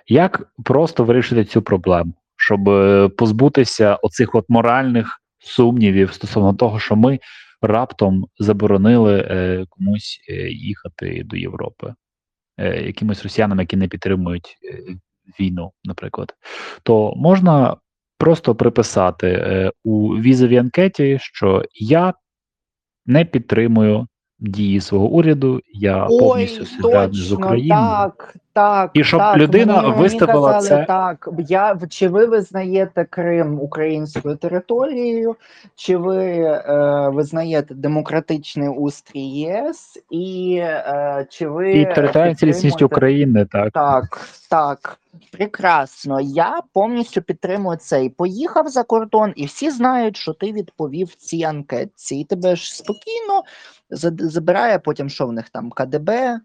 Як 0.07 0.53
просто 0.63 1.03
вирішити 1.03 1.45
цю 1.45 1.61
проблему, 1.61 2.13
щоб 2.45 2.69
е, 2.69 3.09
позбутися 3.09 3.95
оцих 3.95 4.35
от 4.35 4.45
моральних 4.49 5.21
сумнівів 5.39 6.13
стосовно 6.13 6.53
того, 6.53 6.79
що 6.79 6.95
ми 6.95 7.19
раптом 7.61 8.25
заборонили 8.39 9.27
е, 9.29 9.65
комусь 9.69 10.19
е, 10.29 10.33
їхати 10.49 11.23
до 11.25 11.37
Європи? 11.37 11.93
е, 12.57 12.81
якимось 12.81 13.23
росіянам, 13.23 13.59
які 13.59 13.77
не 13.77 13.87
підтримують 13.87 14.57
війну, 15.39 15.71
наприклад, 15.83 16.33
то 16.83 17.13
можна 17.15 17.77
просто 18.17 18.55
приписати 18.55 19.27
е, 19.27 19.71
у 19.83 20.07
візовій 20.09 20.57
анкеті, 20.57 21.17
що 21.21 21.63
я 21.73 22.13
не 23.05 23.25
підтримую 23.25 24.07
дії 24.39 24.81
свого 24.81 25.07
уряду, 25.07 25.61
я 25.73 26.05
повністю 26.05 26.65
солідарний 26.65 27.21
з 27.21 27.31
Україною. 27.31 27.81
так, 27.81 28.35
так. 28.53 28.91
І 28.93 29.03
щоб 29.03 29.19
так. 29.19 29.37
людина 29.37 29.81
мені, 29.81 30.01
мені 30.01 30.19
казали, 30.19 30.61
це- 30.61 30.85
Так, 30.87 31.29
я, 31.37 31.77
чи 31.89 32.07
ви 32.07 32.25
визнаєте 32.25 33.05
Крим 33.09 33.59
українською 33.59 34.35
територією, 34.35 35.35
чи 35.75 35.97
ви 35.97 36.25
е, 36.25 37.09
визнаєте 37.13 37.73
демократичний 37.73 38.69
устрій 38.69 39.21
ЄС, 39.21 40.03
і 40.09 40.55
е, 40.61 41.25
чи 41.29 41.47
ви 41.47 41.71
І 41.71 41.85
територіальна 41.85 42.35
цілісність 42.35 42.81
України, 42.81 43.45
так. 43.45 43.71
Так, 43.71 44.27
так, 44.49 44.97
прекрасно. 45.31 46.21
Я 46.21 46.61
повністю 46.73 47.21
підтримую 47.21 47.77
це. 47.77 48.05
І 48.05 48.09
поїхав 48.09 48.67
за 48.67 48.83
кордон, 48.83 49.33
і 49.35 49.45
всі 49.45 49.69
знають, 49.69 50.17
що 50.17 50.33
ти 50.33 50.51
відповів 50.51 51.15
цій 51.15 51.43
анкетці. 51.43 52.15
І 52.15 52.23
тебе 52.23 52.55
ж 52.55 52.75
спокійно 52.75 53.43
забирає 54.29 54.79
потім, 54.79 55.09
що 55.09 55.27
в 55.27 55.33
них 55.33 55.49
там 55.49 55.71
КДБ. 55.71 56.39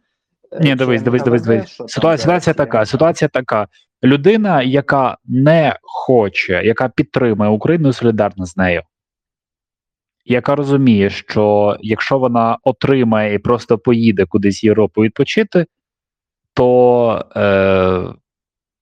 Е, 0.52 0.60
Ні, 0.60 0.74
дивись, 0.74 1.02
дивись, 1.02 1.22
дивись, 1.22 1.42
дивись. 1.42 1.76
Ситуація, 1.86 2.18
ситуація 2.18 2.54
така. 2.54 2.86
Ситуація 2.86 3.28
така. 3.28 3.68
Людина, 4.04 4.62
яка 4.62 5.18
не 5.24 5.76
хоче, 5.82 6.62
яка 6.64 6.88
підтримує 6.88 7.50
Україну, 7.50 7.92
солідарна 7.92 8.46
з 8.46 8.56
нею. 8.56 8.82
Яка 10.24 10.54
розуміє, 10.54 11.10
що 11.10 11.76
якщо 11.80 12.18
вона 12.18 12.58
отримає 12.62 13.34
і 13.34 13.38
просто 13.38 13.78
поїде 13.78 14.26
кудись 14.26 14.64
в 14.64 14.66
Європу 14.66 15.02
відпочити, 15.02 15.66
то 16.54 17.24
е, 17.36 18.14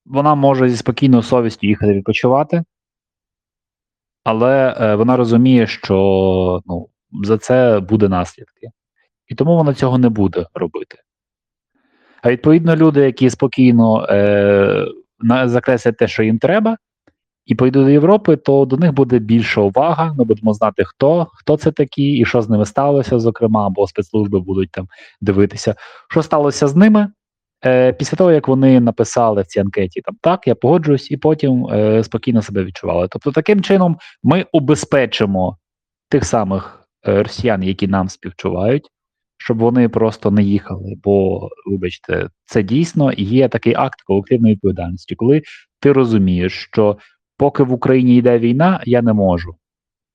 вона 0.07 0.35
може 0.35 0.69
зі 0.69 0.77
спокійною 0.77 1.23
совістю 1.23 1.67
їхати 1.67 1.93
відпочивати, 1.93 2.65
але 4.25 4.77
е, 4.81 4.95
вона 4.95 5.17
розуміє, 5.17 5.67
що 5.67 6.63
ну, 6.67 6.89
за 7.25 7.39
це 7.39 7.81
буде 7.81 8.09
наслідки. 8.09 8.71
І 9.29 9.35
тому 9.35 9.57
вона 9.57 9.75
цього 9.75 9.99
не 9.99 10.09
буде 10.09 10.47
робити. 10.55 10.99
А 12.27 12.31
відповідно, 12.31 12.77
люди, 12.77 13.01
які 13.01 13.31
спокійно 13.31 14.07
е, 14.11 14.87
закреслять 15.45 15.97
те, 15.97 16.09
що 16.09 16.23
їм 16.23 16.39
треба, 16.39 16.77
і 17.45 17.55
поїдуть 17.55 17.85
до 17.85 17.91
Європи, 17.91 18.37
то 18.37 18.65
до 18.65 18.77
них 18.77 18.93
буде 18.93 19.19
більша 19.19 19.61
увага. 19.61 20.15
Ми 20.19 20.25
будемо 20.25 20.55
знати, 20.55 20.85
хто, 20.87 21.27
хто 21.35 21.57
це 21.57 21.73
такі 21.73 22.13
і 22.13 22.25
що 22.25 22.43
з 22.43 22.49
ними 22.49 22.67
сталося, 22.67 23.19
зокрема, 23.19 23.67
або 23.67 23.87
спецслужби 23.87 24.41
будуть 24.41 24.71
там 24.71 24.89
дивитися, 25.21 25.75
що 26.11 26.23
сталося 26.23 26.67
з 26.67 26.77
ними. 26.77 27.09
Е, 27.65 27.93
після 27.93 28.17
того, 28.17 28.33
як 28.33 28.49
вони 28.49 28.81
написали 28.81 29.43
в 29.43 29.47
цій 29.47 29.61
анкеті 29.61 30.01
там 30.01 30.17
так, 30.21 30.47
я 30.47 30.55
погоджуюсь, 30.55 31.11
і 31.11 31.17
потім 31.17 31.67
е, 31.67 32.05
спокійно 32.05 32.43
себе 32.43 32.65
відчували. 32.65 33.09
Тобто, 33.11 33.33
таким 33.33 33.63
чином 33.63 33.97
ми 34.23 34.47
убезпечимо 34.53 35.59
тих 36.09 36.25
самих 36.25 36.89
е, 37.09 37.23
росіян, 37.23 37.63
які 37.63 37.87
нам 37.89 38.09
співчувають, 38.09 38.91
щоб 39.39 39.59
вони 39.59 39.89
просто 39.89 40.31
не 40.31 40.43
їхали. 40.43 40.95
Бо, 41.05 41.49
вибачте, 41.67 42.29
це 42.45 42.63
дійсно 42.63 43.13
є 43.13 43.49
такий 43.49 43.75
акт 43.75 44.03
колективної 44.03 44.55
відповідальності, 44.55 45.15
коли 45.15 45.43
ти 45.81 45.93
розумієш, 45.93 46.53
що 46.53 46.99
поки 47.37 47.63
в 47.63 47.73
Україні 47.73 48.17
йде 48.17 48.39
війна, 48.39 48.81
я 48.85 49.03
не 49.03 49.13
можу 49.13 49.57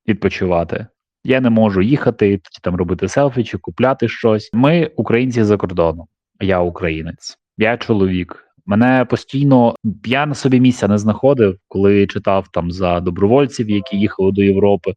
відпочивати. 0.08 0.88
Я 1.24 1.42
не 1.42 1.50
можу 1.50 1.82
їхати 1.82 2.38
чи 2.38 2.62
там 2.62 2.75
робити 2.75 3.08
селфі 3.08 3.44
чи 3.44 3.58
купляти 3.58 4.08
щось. 4.08 4.50
Ми 4.54 4.92
українці 4.96 5.44
за 5.44 5.58
кордоном. 5.58 6.08
Я 6.40 6.60
українець, 6.60 7.38
я 7.58 7.78
чоловік. 7.78 8.48
Мене 8.66 9.06
постійно 9.10 9.75
я 10.06 10.25
на 10.25 10.36
собі 10.36 10.60
місця 10.60 10.88
не 10.88 10.98
знаходив, 10.98 11.58
коли 11.68 12.08
читав 12.08 12.48
там 12.53 12.72
за 12.72 13.00
добровольців, 13.00 13.70
які 13.70 13.98
їхали 13.98 14.31
до 14.31 14.44
Європи, 14.44 14.94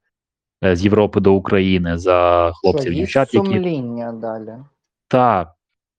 з 0.72 0.84
Європи 0.84 1.20
до 1.20 1.34
України, 1.34 1.98
за 1.98 2.50
хлопців, 2.54 2.82
Що, 2.82 2.92
є 2.92 2.96
дівчат, 2.96 3.34
які 3.34 3.46
сумління 3.46 4.12
далі. 4.12 4.52
так. 5.08 5.50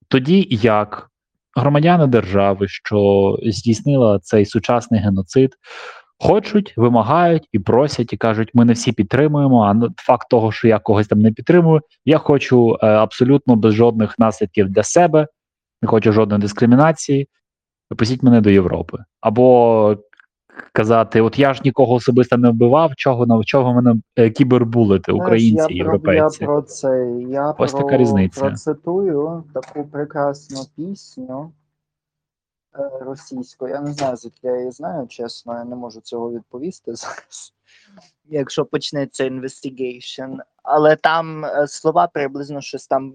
Тоді 0.08 0.48
як 0.50 1.10
громадяни 1.56 2.06
держави, 2.06 2.68
що 2.68 3.38
здійснила 3.42 4.18
цей 4.18 4.46
сучасний 4.46 5.00
геноцид, 5.00 5.54
хочуть, 6.18 6.74
вимагають 6.76 7.48
і 7.52 7.58
просять, 7.58 8.12
і 8.12 8.16
кажуть, 8.16 8.50
ми 8.54 8.64
не 8.64 8.72
всі 8.72 8.92
підтримуємо. 8.92 9.62
А 9.62 9.74
ну, 9.74 9.88
факт 9.96 10.28
того, 10.30 10.52
що 10.52 10.68
я 10.68 10.78
когось 10.78 11.06
там 11.06 11.18
не 11.18 11.32
підтримую, 11.32 11.80
я 12.04 12.18
хочу 12.18 12.78
е, 12.82 12.86
абсолютно 12.86 13.56
без 13.56 13.74
жодних 13.74 14.18
наслідків 14.18 14.68
для 14.68 14.82
себе, 14.82 15.26
не 15.82 15.88
хочу 15.88 16.12
жодної 16.12 16.40
дискримінації. 16.40 17.28
Випустіть 17.90 18.22
мене 18.22 18.40
до 18.40 18.50
Європи. 18.50 18.98
Або 19.20 19.96
казати: 20.72 21.20
от 21.20 21.38
я 21.38 21.54
ж 21.54 21.60
нікого 21.64 21.94
особисто 21.94 22.36
не 22.36 22.50
вбивав, 22.50 22.94
чого 22.96 23.26
на 23.26 23.44
чого 23.44 23.74
мене 23.74 23.96
е, 24.16 24.30
кібербулити, 24.30 25.12
українці, 25.12 25.74
я 25.74 25.84
про. 25.84 26.14
Я 26.14 26.28
про 26.28 26.62
це. 26.62 27.12
Я 27.28 27.50
Ось 27.58 27.72
про, 27.72 27.82
така 27.82 27.96
різниця. 27.96 28.40
процитую 28.40 29.44
таку 29.54 29.84
прекрасну 29.84 30.60
пісню 30.76 31.52
е, 32.78 32.90
російську. 33.04 33.68
Я 33.68 33.80
не 33.80 33.92
знаю, 33.92 34.16
звідки 34.16 34.46
я 34.48 34.58
її 34.58 34.70
знаю, 34.70 35.06
чесно, 35.06 35.54
я 35.54 35.64
не 35.64 35.76
можу 35.76 36.00
цього 36.00 36.32
відповісти 36.32 36.94
зараз. 36.94 37.52
Якщо 38.24 38.64
почнеться 38.64 39.24
investigation. 39.24 40.32
Але 40.62 40.96
там 40.96 41.44
е, 41.44 41.68
слова 41.68 42.06
приблизно 42.06 42.60
щось 42.60 42.86
там 42.86 43.14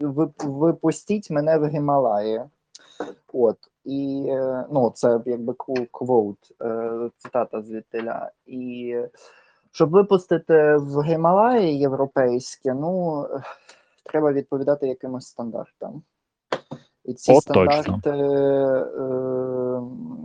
«Ви- 0.00 0.30
випустіть 0.38 1.30
мене 1.30 1.58
в 1.58 1.68
Гімалаї. 1.68 2.42
От. 3.32 3.58
І 3.84 4.26
е, 4.28 4.66
ну, 4.70 4.92
це 4.94 5.20
якби 5.26 5.54
quote, 5.90 6.38
е, 6.62 7.10
цитата 7.18 7.62
звідтиля. 7.62 8.30
І 8.46 8.96
щоб 9.72 9.90
випустити 9.90 10.76
в 10.76 11.02
Гімалаї 11.02 11.78
європейське, 11.78 12.74
ну 12.74 13.26
треба 14.04 14.32
відповідати 14.32 14.88
якимось 14.88 15.26
стандартам. 15.26 16.02
І 17.04 17.14
ці 17.14 17.32
точно. 17.32 17.40
стандарти 17.40 18.10
е, 18.10 18.90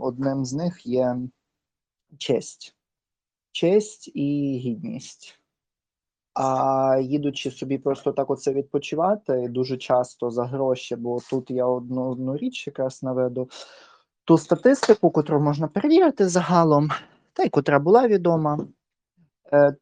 одним 0.00 0.44
з 0.44 0.52
них 0.52 0.86
є 0.86 1.16
честь. 2.18 2.76
Честь 3.52 4.10
і 4.14 4.58
гідність. 4.64 5.38
А 6.38 6.98
їдучи 7.02 7.50
собі 7.50 7.78
просто 7.78 8.12
так 8.12 8.30
оце 8.30 8.52
відпочивати, 8.52 9.48
дуже 9.48 9.76
часто 9.76 10.30
за 10.30 10.44
гроші, 10.44 10.96
бо 10.96 11.18
тут 11.30 11.50
я 11.50 11.66
одну, 11.66 12.10
одну 12.10 12.36
річ 12.36 12.66
якраз 12.66 13.02
наведу, 13.02 13.48
ту 14.24 14.38
статистику, 14.38 15.10
котру 15.10 15.40
можна 15.40 15.68
перевірити 15.68 16.28
загалом, 16.28 16.88
та 17.32 17.42
й 17.42 17.48
котра 17.48 17.78
була 17.78 18.08
відома. 18.08 18.58
Е, 19.52 19.76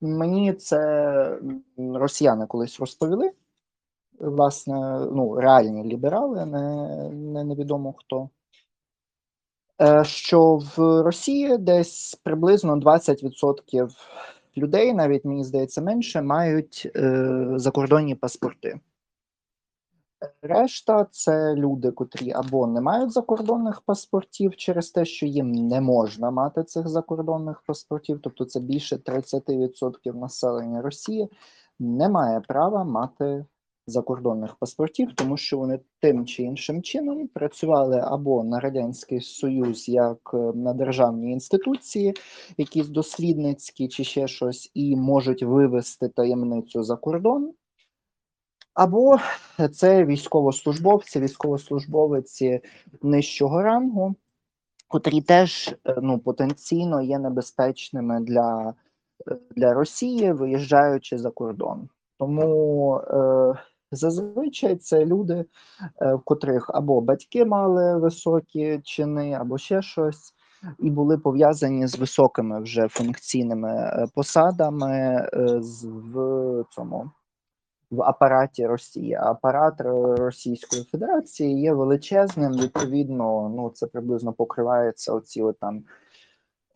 мені 0.00 0.52
це 0.52 1.40
росіяни 1.78 2.46
колись 2.46 2.80
розповіли. 2.80 3.30
Власне, 4.20 5.06
ну, 5.12 5.40
реальні 5.40 5.84
ліберали, 5.84 6.46
не, 6.46 6.86
не 7.10 7.44
невідомо 7.44 7.94
хто. 7.98 8.30
Е, 9.82 10.04
що 10.04 10.60
в 10.76 11.02
Росії 11.02 11.58
десь 11.58 12.20
приблизно 12.22 12.76
20% 12.76 13.88
людей, 14.56 14.94
навіть 14.94 15.24
мені 15.24 15.44
здається 15.44 15.82
менше, 15.82 16.22
мають 16.22 16.92
е, 16.96 17.46
закордонні 17.56 18.14
паспорти. 18.14 18.80
Решта 20.42 21.06
це 21.10 21.54
люди, 21.54 21.90
котрі 21.90 22.32
або 22.32 22.66
не 22.66 22.80
мають 22.80 23.12
закордонних 23.12 23.80
паспортів 23.80 24.56
через 24.56 24.90
те, 24.90 25.04
що 25.04 25.26
їм 25.26 25.52
не 25.52 25.80
можна 25.80 26.30
мати 26.30 26.64
цих 26.64 26.88
закордонних 26.88 27.62
паспортів, 27.66 28.20
тобто 28.22 28.44
це 28.44 28.60
більше 28.60 28.96
30% 28.96 30.14
населення 30.14 30.82
Росії 30.82 31.28
не 31.78 32.08
має 32.08 32.40
права 32.40 32.84
мати 32.84 33.44
закордонних 33.90 34.54
паспортів, 34.54 35.14
тому 35.14 35.36
що 35.36 35.58
вони 35.58 35.80
тим 36.00 36.26
чи 36.26 36.42
іншим 36.42 36.82
чином 36.82 37.28
працювали 37.28 38.00
або 38.04 38.44
на 38.44 38.60
Радянський 38.60 39.20
Союз 39.20 39.88
як 39.88 40.30
е, 40.34 40.36
на 40.36 40.72
державні 40.74 41.32
інституції, 41.32 42.14
якісь 42.58 42.88
дослідницькі 42.88 43.88
чи 43.88 44.04
ще 44.04 44.28
щось, 44.28 44.70
і 44.74 44.96
можуть 44.96 45.42
вивести 45.42 46.08
таємницю 46.08 46.82
за 46.82 46.96
кордон. 46.96 47.52
Або 48.74 49.18
це 49.72 50.04
військовослужбовці, 50.04 51.20
військовослужбовиці 51.20 52.60
нижчого 53.02 53.62
рангу, 53.62 54.14
котрі 54.88 55.20
теж 55.20 55.68
е, 55.68 55.96
ну, 56.02 56.18
потенційно 56.18 57.02
є 57.02 57.18
небезпечними 57.18 58.20
для, 58.20 58.74
е, 59.30 59.36
для 59.56 59.74
Росії, 59.74 60.32
виїжджаючи 60.32 61.18
за 61.18 61.30
кордон. 61.30 61.88
Тому 62.18 63.00
зазвичай 63.92 64.76
це 64.76 65.06
люди, 65.06 65.44
е, 66.02 66.14
в 66.14 66.20
котрих 66.24 66.70
або 66.74 67.00
батьки 67.00 67.44
мали 67.44 67.96
високі 67.96 68.80
чини, 68.84 69.32
або 69.32 69.58
ще 69.58 69.82
щось, 69.82 70.34
і 70.78 70.90
були 70.90 71.18
пов'язані 71.18 71.86
з 71.86 71.98
високими 71.98 72.60
вже 72.60 72.88
функційними 72.88 73.70
е, 73.70 74.06
посадами 74.14 74.96
е, 74.96 75.60
в 76.12 76.64
цьому 76.70 77.10
в 77.90 78.02
апараті 78.02 78.66
Росії. 78.66 79.14
Апарат 79.14 79.74
Російської 80.18 80.84
Федерації 80.84 81.60
є 81.60 81.72
величезним. 81.72 82.52
Відповідно, 82.52 83.52
ну 83.56 83.70
це 83.70 83.86
приблизно 83.86 84.32
покривається 84.32 85.12
оці 85.12 85.42
от 85.42 85.58
там 85.58 85.84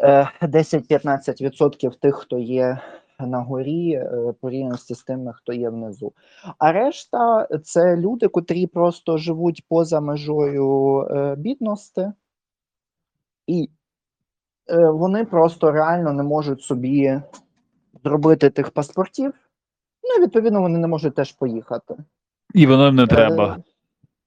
е, 0.00 0.31
10-15% 0.42 1.98
тих, 2.00 2.14
хто 2.14 2.38
є 2.38 2.79
на 3.20 3.40
горі, 3.40 3.92
е, 3.92 4.35
порівняно 4.40 4.77
з 4.77 5.03
тими, 5.03 5.33
хто 5.33 5.53
є 5.53 5.70
внизу. 5.70 6.12
А 6.59 6.72
решта 6.72 7.48
це 7.64 7.96
люди, 7.96 8.29
котрі 8.29 8.66
просто 8.66 9.18
живуть 9.18 9.64
поза 9.68 10.00
межою 10.00 11.00
е, 11.00 11.35
бідності, 11.37 12.12
і 13.46 13.70
е, 14.70 14.90
вони 14.90 15.24
просто 15.24 15.72
реально 15.72 16.12
не 16.12 16.22
можуть 16.22 16.62
собі 16.62 17.20
зробити 18.05 18.50
тих 18.50 18.70
паспортів. 18.70 19.33
Ну, 20.03 20.14
і 20.18 20.22
відповідно, 20.22 20.61
вони 20.61 20.79
не 20.79 20.87
можуть 20.87 21.14
теж 21.14 21.33
поїхати. 21.33 21.96
І 22.55 22.66
воно 22.66 22.87
їм 22.87 22.96
не 22.96 23.07
треба, 23.07 23.59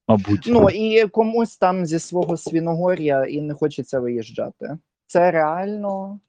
мабуть. 0.08 0.46
Ну 0.46 0.70
і 0.70 1.08
комусь 1.08 1.56
там 1.56 1.86
зі 1.86 1.98
свого 1.98 2.36
свіногор'я 2.36 3.24
і 3.24 3.40
не 3.40 3.54
хочеться 3.54 4.00
виїжджати. 4.00 4.78
Це 5.06 5.30
реально. 5.30 6.20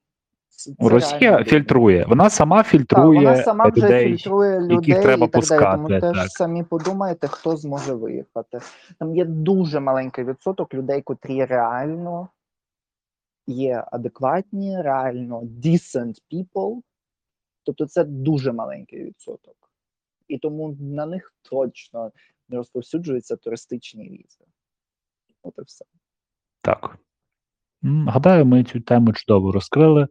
Росія 0.80 1.32
реально 1.32 1.44
фільтрує. 1.44 2.06
Вона 2.06 2.30
сама 2.30 2.58
Так, 2.58 2.68
фільтрує 2.68 3.20
вона 3.20 3.44
сама 3.44 3.66
вже 3.66 4.00
фільтрує 4.00 4.60
людей 4.60 4.76
яких 4.76 5.02
треба 5.04 5.26
і 5.26 5.30
так 5.30 5.44
далі. 5.44 5.76
Тому 5.76 5.88
пускати, 5.88 6.00
теж 6.00 6.30
самі 6.30 6.64
подумайте, 6.64 7.28
хто 7.28 7.58
зможе 7.58 7.94
виїхати. 7.94 8.60
Там 9.00 9.16
є 9.16 9.26
дуже 9.26 9.80
маленький 9.80 10.26
відсоток 10.26 10.74
людей, 10.74 11.02
котрі 11.02 11.46
реально 11.46 12.30
є 13.48 13.84
адекватні, 13.92 14.82
реально 14.82 15.42
decent 15.42 16.22
people. 16.32 16.82
Тобто 17.64 17.86
це 17.86 18.04
дуже 18.04 18.52
маленький 18.52 19.04
відсоток. 19.04 19.56
І 20.28 20.38
тому 20.38 20.78
на 20.80 21.06
них 21.06 21.34
точно 21.42 22.12
не 22.50 22.58
розповсюджуються 22.58 23.36
туристичні 23.36 24.10
візи. 24.10 24.46
От 25.44 25.54
і 25.58 25.62
все. 25.62 25.86
Так. 26.62 26.98
Гадаю, 27.84 28.46
ми 28.46 28.64
цю 28.64 28.80
тему 28.80 29.14
чудово 29.14 29.52
розкрили, 29.52 30.08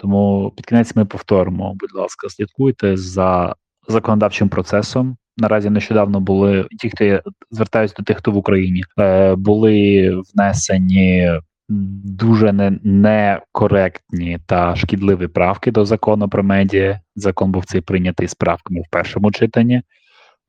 тому 0.00 0.52
під 0.56 0.66
кінець 0.66 0.96
ми 0.96 1.04
повторимо. 1.04 1.76
Будь 1.80 1.94
ласка, 1.94 2.28
слідкуйте 2.28 2.96
за 2.96 3.54
законодавчим 3.88 4.48
процесом. 4.48 5.16
Наразі 5.36 5.70
нещодавно 5.70 6.20
були 6.20 6.66
ті, 6.78 6.90
хто 6.90 7.04
є, 7.04 7.22
звертаюся 7.50 7.94
до 7.98 8.02
тих, 8.02 8.16
хто 8.16 8.30
в 8.32 8.36
Україні, 8.36 8.84
е, 8.98 9.34
були 9.34 10.10
внесені 10.34 11.30
дуже 11.68 12.52
не, 12.52 12.78
некоректні 12.84 14.38
та 14.46 14.76
шкідливі 14.76 15.26
правки 15.26 15.70
до 15.70 15.84
закону 15.84 16.28
про 16.28 16.42
медіа. 16.42 17.00
Закон 17.16 17.52
був 17.52 17.64
цей 17.64 17.80
прийнятий 17.80 18.28
з 18.28 18.34
правками 18.34 18.80
в 18.80 18.90
першому 18.90 19.30
читанні. 19.30 19.82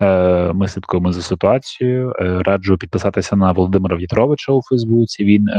Е, 0.02 0.54
Ми 0.54 0.68
слідкуємо 0.68 1.12
за 1.12 1.22
ситуацією. 1.22 2.14
Е, 2.20 2.44
Раджу 2.44 2.78
підписатися 2.80 3.36
на 3.36 3.52
Володимира 3.52 3.96
В'ятровича 3.96 4.52
у 4.52 4.62
Фейсбуці. 4.62 5.26
Він 5.26 5.50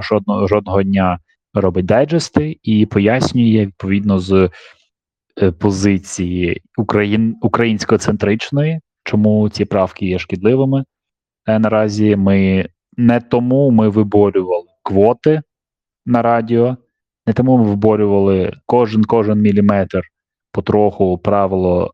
жодного, 0.00 0.46
жодного 0.46 0.82
дня 0.82 1.18
робить 1.60 1.86
дайджести 1.86 2.58
і 2.62 2.86
пояснює 2.86 3.66
відповідно 3.66 4.18
з 4.18 4.50
е, 5.42 5.52
позиції 5.52 6.62
Україн, 6.76 7.36
українсько-центричної, 7.42 8.80
чому 9.04 9.48
ці 9.48 9.64
правки 9.64 10.06
є 10.06 10.18
шкідливими. 10.18 10.84
Е, 11.46 11.58
Наразі 11.58 12.16
ми 12.16 12.68
не 12.96 13.20
тому 13.20 13.70
ми 13.70 13.88
виборювали 13.88 14.66
квоти 14.82 15.42
на 16.06 16.22
радіо, 16.22 16.76
не 17.26 17.32
тому 17.32 17.58
ми 17.58 17.64
виборювали 17.64 18.52
кожен 18.66 19.04
кожен 19.04 19.40
міліметр 19.40 20.02
потроху 20.52 21.18
правило 21.18 21.92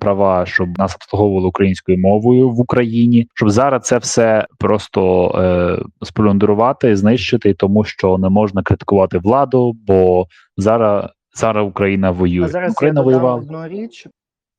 права, 0.00 0.46
щоб 0.46 0.78
нас 0.78 0.94
обслуговували 0.94 1.48
українською 1.48 1.98
мовою 1.98 2.50
в 2.50 2.60
Україні, 2.60 3.28
щоб 3.34 3.50
зараз 3.50 3.82
це 3.82 3.98
все 3.98 4.46
просто 4.58 5.30
е, 5.30 5.78
сплюндрувати, 6.04 6.96
знищити, 6.96 7.54
тому 7.54 7.84
що 7.84 8.18
не 8.18 8.28
можна 8.28 8.62
критикувати 8.62 9.18
владу, 9.18 9.72
бо 9.72 10.26
зараз, 10.56 11.10
зараз 11.34 11.68
Україна 11.68 12.10
воює. 12.10 12.44
А 12.44 12.48
зараз 12.48 12.72
Україна 12.72 13.00
я 13.00 13.04
воювала. 13.04 13.34
одну 13.34 13.68
річ 13.68 14.06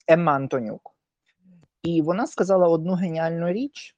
Емма 0.07 0.31
Антонюк. 0.31 0.91
І 1.83 2.01
вона 2.01 2.27
сказала 2.27 2.67
одну 2.67 2.93
геніальну 2.93 3.51
річ: 3.51 3.95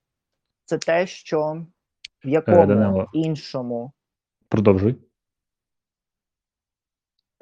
це 0.66 0.78
те, 0.78 1.08
що 1.08 1.66
в 2.26 2.30
якому 2.30 2.66
Данило. 2.66 3.08
іншому 3.14 3.92
Продовжуй. 4.50 4.96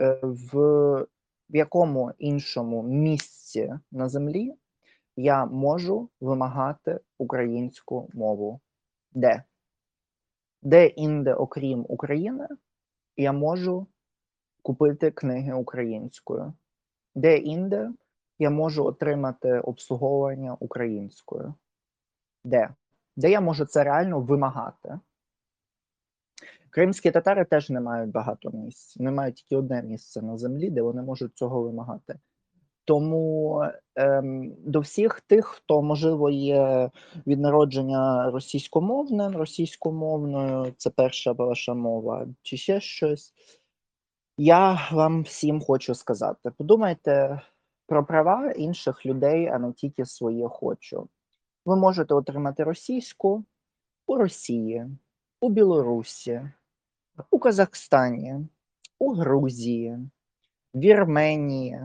е, 0.01 0.19
в, 0.23 1.05
в 1.49 1.55
якому 1.55 2.11
іншому 2.17 2.83
місці 2.83 3.73
на 3.91 4.09
землі 4.09 4.55
я 5.15 5.45
можу 5.45 6.09
вимагати 6.21 6.99
українську 7.17 8.09
мову? 8.13 8.59
Де? 9.11 9.43
Де 10.61 10.87
інде, 10.87 11.33
окрім 11.33 11.85
України, 11.89 12.47
я 13.17 13.31
можу 13.31 13.87
купити 14.61 15.11
книги 15.11 15.53
українською? 15.53 16.53
Де 17.15 17.37
інде 17.37 17.91
я 18.39 18.49
можу 18.49 18.85
отримати 18.85 19.59
обслуговування 19.59 20.57
українською? 20.59 21.53
Де? 22.43 22.69
Де 23.15 23.31
я 23.31 23.41
можу 23.41 23.65
це 23.65 23.83
реально 23.83 24.21
вимагати? 24.21 24.99
Кримські 26.69 27.11
татари 27.11 27.45
теж 27.45 27.69
не 27.69 27.81
мають 27.81 28.11
багато 28.11 28.51
місць, 28.51 28.97
не 28.97 29.11
мають 29.11 29.35
тільки 29.35 29.55
одне 29.55 29.83
місце 29.83 30.21
на 30.21 30.37
землі, 30.37 30.69
де 30.69 30.81
вони 30.81 31.01
можуть 31.01 31.37
цього 31.37 31.61
вимагати. 31.61 32.19
Тому 32.85 33.63
ем, 33.95 34.55
до 34.57 34.79
всіх 34.79 35.21
тих, 35.21 35.45
хто 35.45 35.81
можливо 35.81 36.29
є 36.29 36.91
від 37.27 37.39
народження 37.39 38.31
російськомовним, 38.31 39.37
російськомовною, 39.37 40.73
це 40.77 40.89
перша 40.89 41.31
ваша 41.31 41.73
мова, 41.73 42.27
чи 42.41 42.57
ще 42.57 42.81
щось. 42.81 43.33
Я 44.37 44.89
вам 44.91 45.23
всім 45.23 45.61
хочу 45.61 45.95
сказати: 45.95 46.51
подумайте 46.57 47.41
про 47.87 48.05
права 48.05 48.51
інших 48.51 49.05
людей, 49.05 49.47
а 49.47 49.59
не 49.59 49.73
тільки 49.73 50.05
своє 50.05 50.47
хочу. 50.47 51.09
Ви 51.65 51.75
можете 51.75 52.13
отримати 52.13 52.63
російську 52.63 53.45
у 54.07 54.15
Росії, 54.15 54.85
у 55.41 55.49
Білорусі, 55.49 56.41
у 57.31 57.39
Казахстані, 57.39 58.35
у 58.99 59.13
Грузії, 59.13 59.97
в 60.73 60.79
Вірменії. 60.79 61.79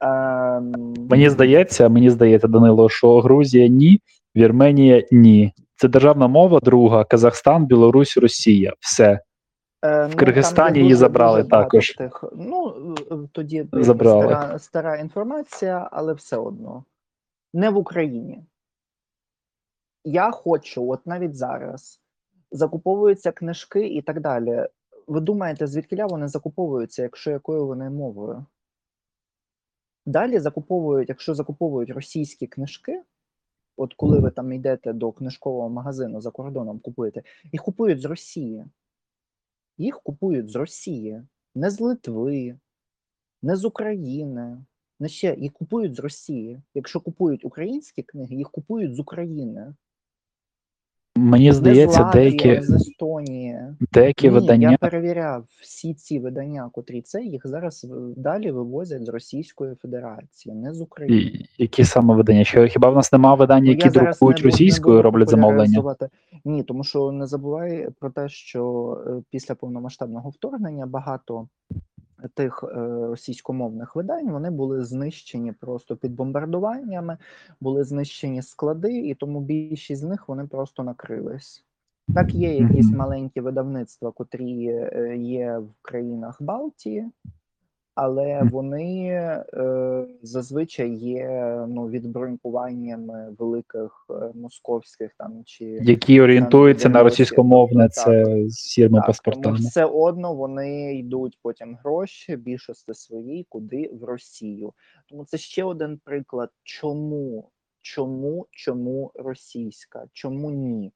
Ем, 0.00 0.94
Мені 1.10 1.30
здається, 1.30 1.88
мені 1.88 2.10
здається, 2.10 2.48
Данило, 2.48 2.88
що 2.88 3.20
Грузія 3.20 3.68
ні, 3.68 4.00
Вірменія 4.36 5.06
ні. 5.12 5.52
Це 5.76 5.88
державна 5.88 6.28
мова, 6.28 6.60
друга, 6.60 7.04
Казахстан, 7.04 7.66
Білорусь, 7.66 8.16
Росія. 8.16 8.72
Все. 8.80 9.20
Е, 9.84 10.06
В 10.06 10.16
Киргизстані 10.16 10.78
її 10.78 10.94
забрали 10.94 11.38
дуже 11.42 11.50
також. 11.50 11.92
Тих, 11.92 12.24
ну, 12.36 12.94
е, 13.10 13.14
тоді 13.32 13.66
Забрали. 13.72 14.24
Стара, 14.24 14.58
стара 14.58 14.96
інформація, 14.96 15.88
але 15.92 16.12
все 16.12 16.36
одно. 16.36 16.84
Не 17.54 17.70
в 17.70 17.76
Україні. 17.76 18.44
Я 20.04 20.30
хочу, 20.30 20.90
от 20.90 21.06
навіть 21.06 21.36
зараз, 21.36 22.00
закуповуються 22.54 23.32
книжки 23.32 23.86
і 23.86 24.02
так 24.02 24.20
далі. 24.20 24.68
Ви 25.06 25.20
думаєте, 25.20 25.66
звідкиля 25.66 26.06
вони 26.06 26.28
закуповуються, 26.28 27.02
якщо 27.02 27.30
якою 27.30 27.66
вони 27.66 27.90
мовою? 27.90 28.46
Далі 30.06 30.38
закуповують, 30.38 31.08
якщо 31.08 31.34
закуповують 31.34 31.90
російські 31.90 32.46
книжки, 32.46 33.02
от 33.76 33.94
коли 33.94 34.20
ви 34.20 34.30
там 34.30 34.52
йдете 34.52 34.92
до 34.92 35.12
книжкового 35.12 35.68
магазину 35.68 36.20
за 36.20 36.30
кордоном 36.30 36.80
купуєте, 36.80 37.22
їх 37.52 37.62
купують 37.62 38.00
з 38.00 38.04
Росії. 38.04 38.64
Їх 39.78 40.00
купують 40.02 40.50
з 40.50 40.56
Росії, 40.56 41.22
не 41.54 41.70
з 41.70 41.80
Литви, 41.80 42.58
не 43.42 43.56
з 43.56 43.64
України. 43.64 44.64
Не 45.00 45.08
ще 45.08 45.34
їх 45.34 45.52
купують 45.52 45.94
з 45.94 45.98
Росії. 45.98 46.62
Якщо 46.74 47.00
купують 47.00 47.44
українські 47.44 48.02
книги, 48.02 48.36
їх 48.36 48.50
купують 48.50 48.94
з 48.94 48.98
України. 48.98 49.74
Мені 51.16 51.46
не 51.46 51.52
з 51.52 51.56
здається, 51.56 52.02
Латвії, 52.02 52.30
деякі, 52.36 52.62
з 52.66 52.70
Естонії. 52.70 53.58
деякі 53.92 54.28
Ні, 54.28 54.34
видання. 54.34 54.70
я 54.70 54.76
перевіряв 54.78 55.44
всі 55.60 55.94
ці 55.94 56.18
видання, 56.18 56.70
котрі 56.72 57.02
це 57.02 57.22
їх 57.22 57.42
зараз 57.44 57.86
далі 58.16 58.50
вивозять 58.50 59.04
з 59.04 59.08
Російської 59.08 59.74
Федерації, 59.74 60.54
не 60.54 60.74
з 60.74 60.80
України. 60.80 61.16
І- 61.16 61.46
Які 61.58 61.84
саме 61.84 62.14
видання? 62.14 62.44
Що 62.44 62.66
хіба 62.66 62.90
в 62.90 62.94
нас 62.94 63.12
немає 63.12 63.36
видань, 63.36 63.64
Ну, 63.64 63.70
які 63.70 63.84
я 63.84 63.90
друкують 63.90 64.36
не 64.38 64.42
не 64.44 64.50
російською, 64.50 64.96
буду 64.96 65.02
роблять 65.02 65.30
замовлення? 65.30 65.96
Ні, 66.44 66.62
тому 66.62 66.84
що 66.84 67.12
не 67.12 67.26
забувай 67.26 67.88
про 68.00 68.10
те, 68.10 68.28
що 68.28 68.98
е, 69.06 69.22
після 69.30 69.54
повномасштабного 69.54 70.30
вторгнення 70.30 70.86
багато 70.86 71.48
тих 72.28 72.64
е, 72.64 72.76
російськомовних 73.06 73.96
видань 73.96 74.30
вони 74.30 74.50
були 74.50 74.84
знищені 74.84 75.52
просто 75.52 75.96
під 75.96 76.14
бомбардуваннями, 76.14 77.18
були 77.60 77.84
знищені 77.84 78.42
склади, 78.42 78.98
і 78.98 79.14
тому 79.14 79.40
більшість 79.40 80.00
з 80.00 80.04
них 80.04 80.28
вони 80.28 80.46
просто 80.46 80.82
накрились. 80.82 81.64
Так, 82.14 82.34
є 82.34 82.54
якісь 82.56 82.90
маленькі 82.90 83.40
видавництва, 83.40 84.10
котрі 84.10 84.68
е, 84.68 85.16
є 85.16 85.58
в 85.58 85.68
країнах 85.82 86.42
Балтії, 86.42 87.10
але 87.94 88.42
вони 88.52 89.06
е, 89.08 90.06
зазвичай 90.22 90.90
є 90.94 91.28
ну, 91.68 91.88
відбронькуваннями 91.88 93.34
великих 93.38 94.06
е, 94.10 94.14
московських 94.34 95.10
там 95.18 95.42
чи 95.44 95.64
Які 95.64 96.20
орієнтуються 96.20 96.88
на 96.88 97.02
російськомовне, 97.02 97.88
це 97.88 98.24
з 98.48 98.78
тому 98.78 99.02
паспортами. 99.06 99.56
все 99.56 99.84
одно 99.84 100.34
вони 100.34 100.94
йдуть 100.94 101.38
потім 101.42 101.78
гроші 101.84 102.36
більшості 102.36 102.94
своїй, 102.94 103.46
куди 103.48 103.90
в 104.00 104.04
Росію. 104.04 104.72
Тому 105.08 105.24
це 105.24 105.38
ще 105.38 105.64
один 105.64 106.00
приклад, 106.04 106.50
чому, 106.62 107.50
чому, 107.80 108.46
чому 108.50 109.12
російська, 109.14 110.04
чому 110.12 110.50
ні? 110.50 110.92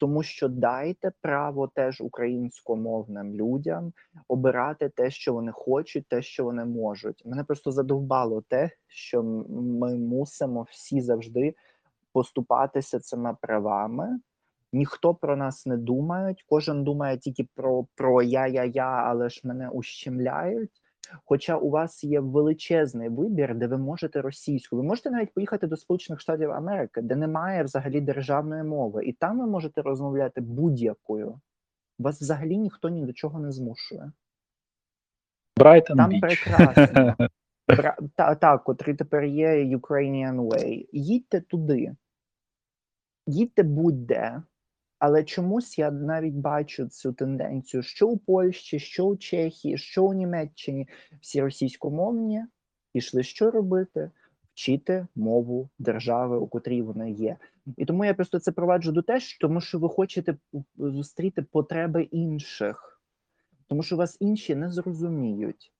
Тому 0.00 0.22
що 0.22 0.48
дайте 0.48 1.12
право 1.20 1.68
теж 1.68 2.00
українськомовним 2.00 3.34
людям 3.34 3.92
обирати 4.28 4.88
те, 4.88 5.10
що 5.10 5.34
вони 5.34 5.52
хочуть, 5.52 6.08
те, 6.08 6.22
що 6.22 6.44
вони 6.44 6.64
можуть. 6.64 7.22
Мене 7.26 7.44
просто 7.44 7.72
задовбало 7.72 8.42
те, 8.48 8.70
що 8.88 9.22
ми 9.48 9.94
мусимо 9.96 10.66
всі 10.70 11.00
завжди 11.00 11.54
поступатися 12.12 13.00
цими 13.00 13.36
правами. 13.40 14.20
Ніхто 14.72 15.14
про 15.14 15.36
нас 15.36 15.66
не 15.66 15.76
думає, 15.76 16.34
кожен 16.48 16.84
думає 16.84 17.18
тільки 17.18 17.48
про, 17.54 17.86
про 17.94 18.22
я, 18.22 18.46
я, 18.46 18.64
я, 18.64 18.84
але 18.84 19.28
ж 19.28 19.40
мене 19.44 19.68
ущемляють. 19.68 20.79
Хоча 21.24 21.56
у 21.56 21.70
вас 21.70 22.04
є 22.04 22.20
величезний 22.20 23.08
вибір, 23.08 23.54
де 23.54 23.66
ви 23.66 23.78
можете 23.78 24.20
російською. 24.22 24.82
Ви 24.82 24.88
можете 24.88 25.10
навіть 25.10 25.34
поїхати 25.34 25.66
до 25.66 25.76
Сполучених 25.76 26.20
Штатів 26.20 26.50
Америки, 26.50 27.00
де 27.02 27.16
немає 27.16 27.62
взагалі 27.64 28.00
державної 28.00 28.62
мови, 28.62 29.04
і 29.04 29.12
там 29.12 29.38
ви 29.40 29.46
можете 29.46 29.82
розмовляти 29.82 30.40
будь-якою. 30.40 31.40
Вас 31.98 32.20
взагалі 32.20 32.56
ніхто 32.58 32.88
ні 32.88 33.06
до 33.06 33.12
чого 33.12 33.40
не 33.40 33.52
змушує. 33.52 34.12
Брайтон 35.56 35.96
Там 35.96 36.10
Біч. 36.10 36.20
прекрасно. 36.20 37.16
Бра- 37.68 37.96
Та, 38.16 38.34
так, 38.34 38.64
котрий 38.64 38.96
тепер 38.96 39.24
є 39.24 39.76
Ukrainian 39.76 40.36
Way. 40.48 40.88
Їдьте 40.92 41.40
туди. 41.40 41.96
Їдьте 43.26 43.62
будь-де. 43.62 44.42
Але 45.00 45.24
чомусь 45.24 45.78
я 45.78 45.90
навіть 45.90 46.34
бачу 46.34 46.88
цю 46.88 47.12
тенденцію, 47.12 47.82
що 47.82 48.08
у 48.08 48.18
Польщі, 48.18 48.78
що 48.78 49.04
у 49.04 49.16
Чехії, 49.16 49.78
що 49.78 50.04
у 50.04 50.12
Німеччині 50.12 50.88
всі 51.20 51.42
російськомовні 51.42 52.44
пішли 52.92 53.22
що 53.22 53.50
робити? 53.50 54.10
Вчити 54.52 55.06
мову 55.14 55.68
держави, 55.78 56.38
у 56.38 56.46
котрій 56.46 56.82
вони 56.82 57.10
є. 57.10 57.36
І 57.76 57.84
тому 57.84 58.04
я 58.04 58.14
просто 58.14 58.38
це 58.38 58.52
проваджу 58.52 58.90
до 58.92 59.02
те, 59.02 59.18
тому 59.40 59.60
що 59.60 59.78
ви 59.78 59.88
хочете 59.88 60.36
зустріти 60.76 61.42
потреби 61.42 62.02
інших, 62.02 63.00
тому 63.66 63.82
що 63.82 63.96
вас 63.96 64.16
інші 64.20 64.54
не 64.54 64.72
зрозуміють. 64.72 65.72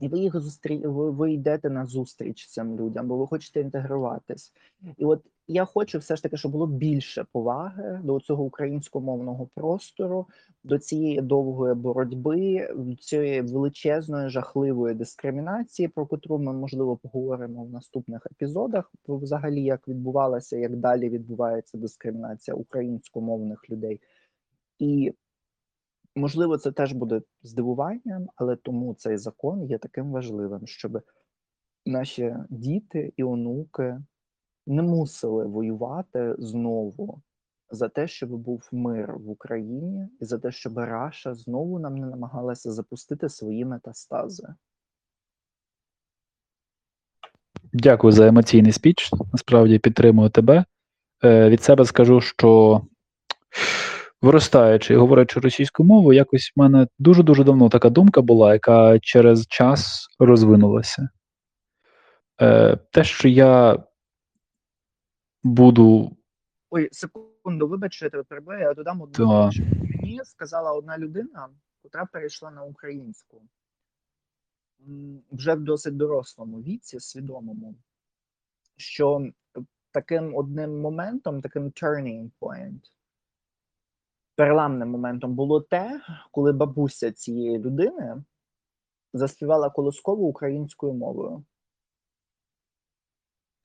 І 0.00 0.08
ви 0.08 0.18
їх 0.18 0.40
зустрі... 0.40 0.78
ви, 0.78 1.10
ви 1.10 1.32
йдете 1.32 1.70
на 1.70 1.86
зустріч 1.86 2.46
цим 2.46 2.76
людям, 2.76 3.08
бо 3.08 3.16
ви 3.16 3.26
хочете 3.26 3.60
інтегруватись. 3.60 4.52
І 4.96 5.04
от 5.04 5.22
я 5.48 5.64
хочу 5.64 5.98
все 5.98 6.16
ж 6.16 6.22
таки, 6.22 6.36
щоб 6.36 6.52
було 6.52 6.66
більше 6.66 7.26
поваги 7.32 8.00
до 8.04 8.20
цього 8.20 8.44
українськомовного 8.44 9.48
простору, 9.54 10.26
до 10.64 10.78
цієї 10.78 11.20
довгої 11.20 11.74
боротьби, 11.74 12.68
цієї 13.00 13.40
величезної 13.40 14.28
жахливої 14.28 14.94
дискримінації, 14.94 15.88
про 15.88 16.06
котру 16.06 16.38
ми 16.38 16.52
можливо 16.52 16.96
поговоримо 16.96 17.64
в 17.64 17.70
наступних 17.70 18.26
епізодах. 18.26 18.92
Про 19.02 19.16
взагалі 19.16 19.62
як 19.62 19.88
відбувалася, 19.88 20.56
як 20.56 20.76
далі 20.76 21.08
відбувається 21.08 21.78
дискримінація 21.78 22.54
українськомовних 22.54 23.70
людей. 23.70 24.00
І 24.78 25.12
можливо, 26.16 26.58
це 26.58 26.72
теж 26.72 26.92
буде 26.92 27.22
здивуванням, 27.42 28.26
але 28.36 28.56
тому 28.56 28.94
цей 28.94 29.16
закон 29.16 29.64
є 29.64 29.78
таким 29.78 30.10
важливим, 30.10 30.66
щоб 30.66 31.00
наші 31.86 32.36
діти 32.50 33.12
і 33.16 33.24
онуки 33.24 34.00
не 34.66 34.82
мусили 34.82 35.46
воювати 35.46 36.34
знову 36.38 37.22
за 37.70 37.88
те, 37.88 38.08
щоб 38.08 38.30
був 38.30 38.68
мир 38.72 39.14
в 39.18 39.30
Україні, 39.30 40.08
і 40.20 40.24
за 40.24 40.38
те, 40.38 40.52
щоб 40.52 40.78
Раша 40.78 41.34
знову 41.34 41.78
нам 41.78 41.96
не 41.96 42.06
намагалася 42.06 42.72
запустити 42.72 43.28
свої 43.28 43.64
метастази. 43.64 44.48
Дякую 47.72 48.12
за 48.12 48.26
емоційний 48.26 48.72
спіч. 48.72 49.10
Насправді 49.32 49.78
підтримую 49.78 50.30
тебе. 50.30 50.64
Е, 51.24 51.48
від 51.48 51.62
себе 51.62 51.84
скажу, 51.84 52.20
що 52.20 52.80
виростаючи 54.24 54.94
і 54.94 54.96
говорячи 54.96 55.40
російською 55.40 55.86
мовою, 55.86 56.16
якось 56.16 56.52
в 56.56 56.60
мене 56.60 56.86
дуже-дуже 56.98 57.44
давно 57.44 57.68
така 57.68 57.90
думка 57.90 58.22
була, 58.22 58.52
яка 58.52 58.98
через 58.98 59.46
час 59.46 60.08
розвинулася. 60.18 61.08
Е, 62.40 62.76
те, 62.76 63.04
що 63.04 63.28
я 63.28 63.84
буду 65.42 66.16
Ой, 66.70 66.88
секунду, 66.92 67.68
вибач, 67.68 67.94
що 67.94 68.06
я 68.06 68.10
тебе 68.10 68.22
перебиваю, 68.22 68.60
я 68.60 68.74
додам 68.74 69.00
одну 69.00 69.48
річ. 69.48 69.60
Мені 70.02 70.20
сказала 70.24 70.72
одна 70.72 70.98
людина, 70.98 71.48
котра 71.82 72.06
перейшла 72.12 72.50
на 72.50 72.62
українську 72.62 73.42
вже 75.32 75.54
в 75.54 75.60
досить 75.60 75.96
дорослому 75.96 76.62
віці, 76.62 77.00
свідомому, 77.00 77.74
що 78.76 79.28
таким 79.90 80.34
одним 80.36 80.80
моментом, 80.80 81.40
таким 81.42 81.64
turning 81.64 82.30
point, 82.40 82.80
переламним 84.36 84.88
моментом 84.88 85.34
було 85.34 85.60
те, 85.60 86.00
коли 86.30 86.52
бабуся 86.52 87.12
цієї 87.12 87.58
людини 87.58 88.24
заспівала 89.12 89.70
колискову 89.70 90.28
українською 90.28 90.92
мовою. 90.92 91.44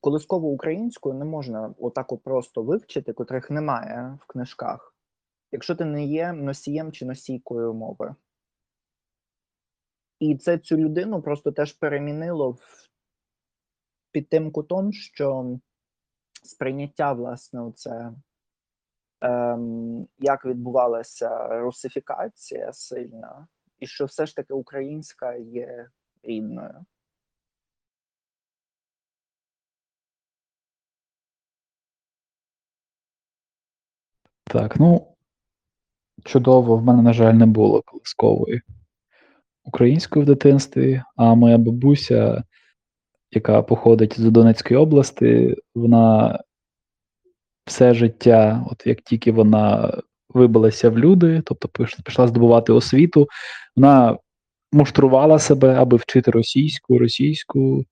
Колискову 0.01 0.49
українською 0.49 1.15
не 1.15 1.25
можна 1.25 1.73
отак 1.79 2.23
просто 2.23 2.63
вивчити, 2.63 3.13
котрих 3.13 3.49
немає 3.49 4.17
в 4.21 4.25
книжках, 4.27 4.95
якщо 5.51 5.75
ти 5.75 5.85
не 5.85 6.05
є 6.05 6.33
носієм 6.33 6.91
чи 6.91 7.05
носійкою 7.05 7.73
мови. 7.73 8.15
І 10.19 10.37
це 10.37 10.57
цю 10.57 10.77
людину 10.77 11.21
просто 11.21 11.51
теж 11.51 11.73
перемінило 11.73 12.51
в 12.51 12.89
під 14.11 14.29
тим 14.29 14.51
кутом, 14.51 14.93
що 14.93 15.59
сприйняття, 16.43 17.13
власне, 17.13 17.71
ем, 17.85 18.23
як 20.19 20.45
відбувалася 20.45 21.47
русифікація 21.47 22.73
сильна, 22.73 23.47
і 23.79 23.87
що 23.87 24.05
все 24.05 24.25
ж 24.25 24.35
таки 24.35 24.53
українська 24.53 25.35
є 25.35 25.87
рідною. 26.23 26.85
Так, 34.43 34.79
ну 34.79 35.15
чудово, 36.25 36.77
в 36.77 36.83
мене, 36.83 37.01
на 37.01 37.13
жаль, 37.13 37.33
не 37.33 37.45
було 37.45 37.81
колискової 37.81 38.61
української 39.63 40.25
в 40.25 40.27
дитинстві, 40.27 41.03
а 41.15 41.35
моя 41.35 41.57
бабуся, 41.57 42.43
яка 43.31 43.61
походить 43.61 44.19
з 44.19 44.31
Донецької 44.31 44.79
області, 44.79 45.55
вона 45.75 46.39
все 47.69 47.93
життя, 47.93 48.65
от 48.71 48.87
як 48.87 49.01
тільки 49.01 49.31
вона 49.31 49.93
вибилася 50.29 50.89
в 50.89 50.99
люди, 50.99 51.41
тобто 51.45 51.85
пішла 52.05 52.27
здобувати 52.27 52.73
освіту, 52.73 53.27
вона 53.75 54.17
муштрувала 54.71 55.39
себе, 55.39 55.75
аби 55.75 55.97
вчити 55.97 56.31
російську, 56.31 56.97
російську, 56.97 57.85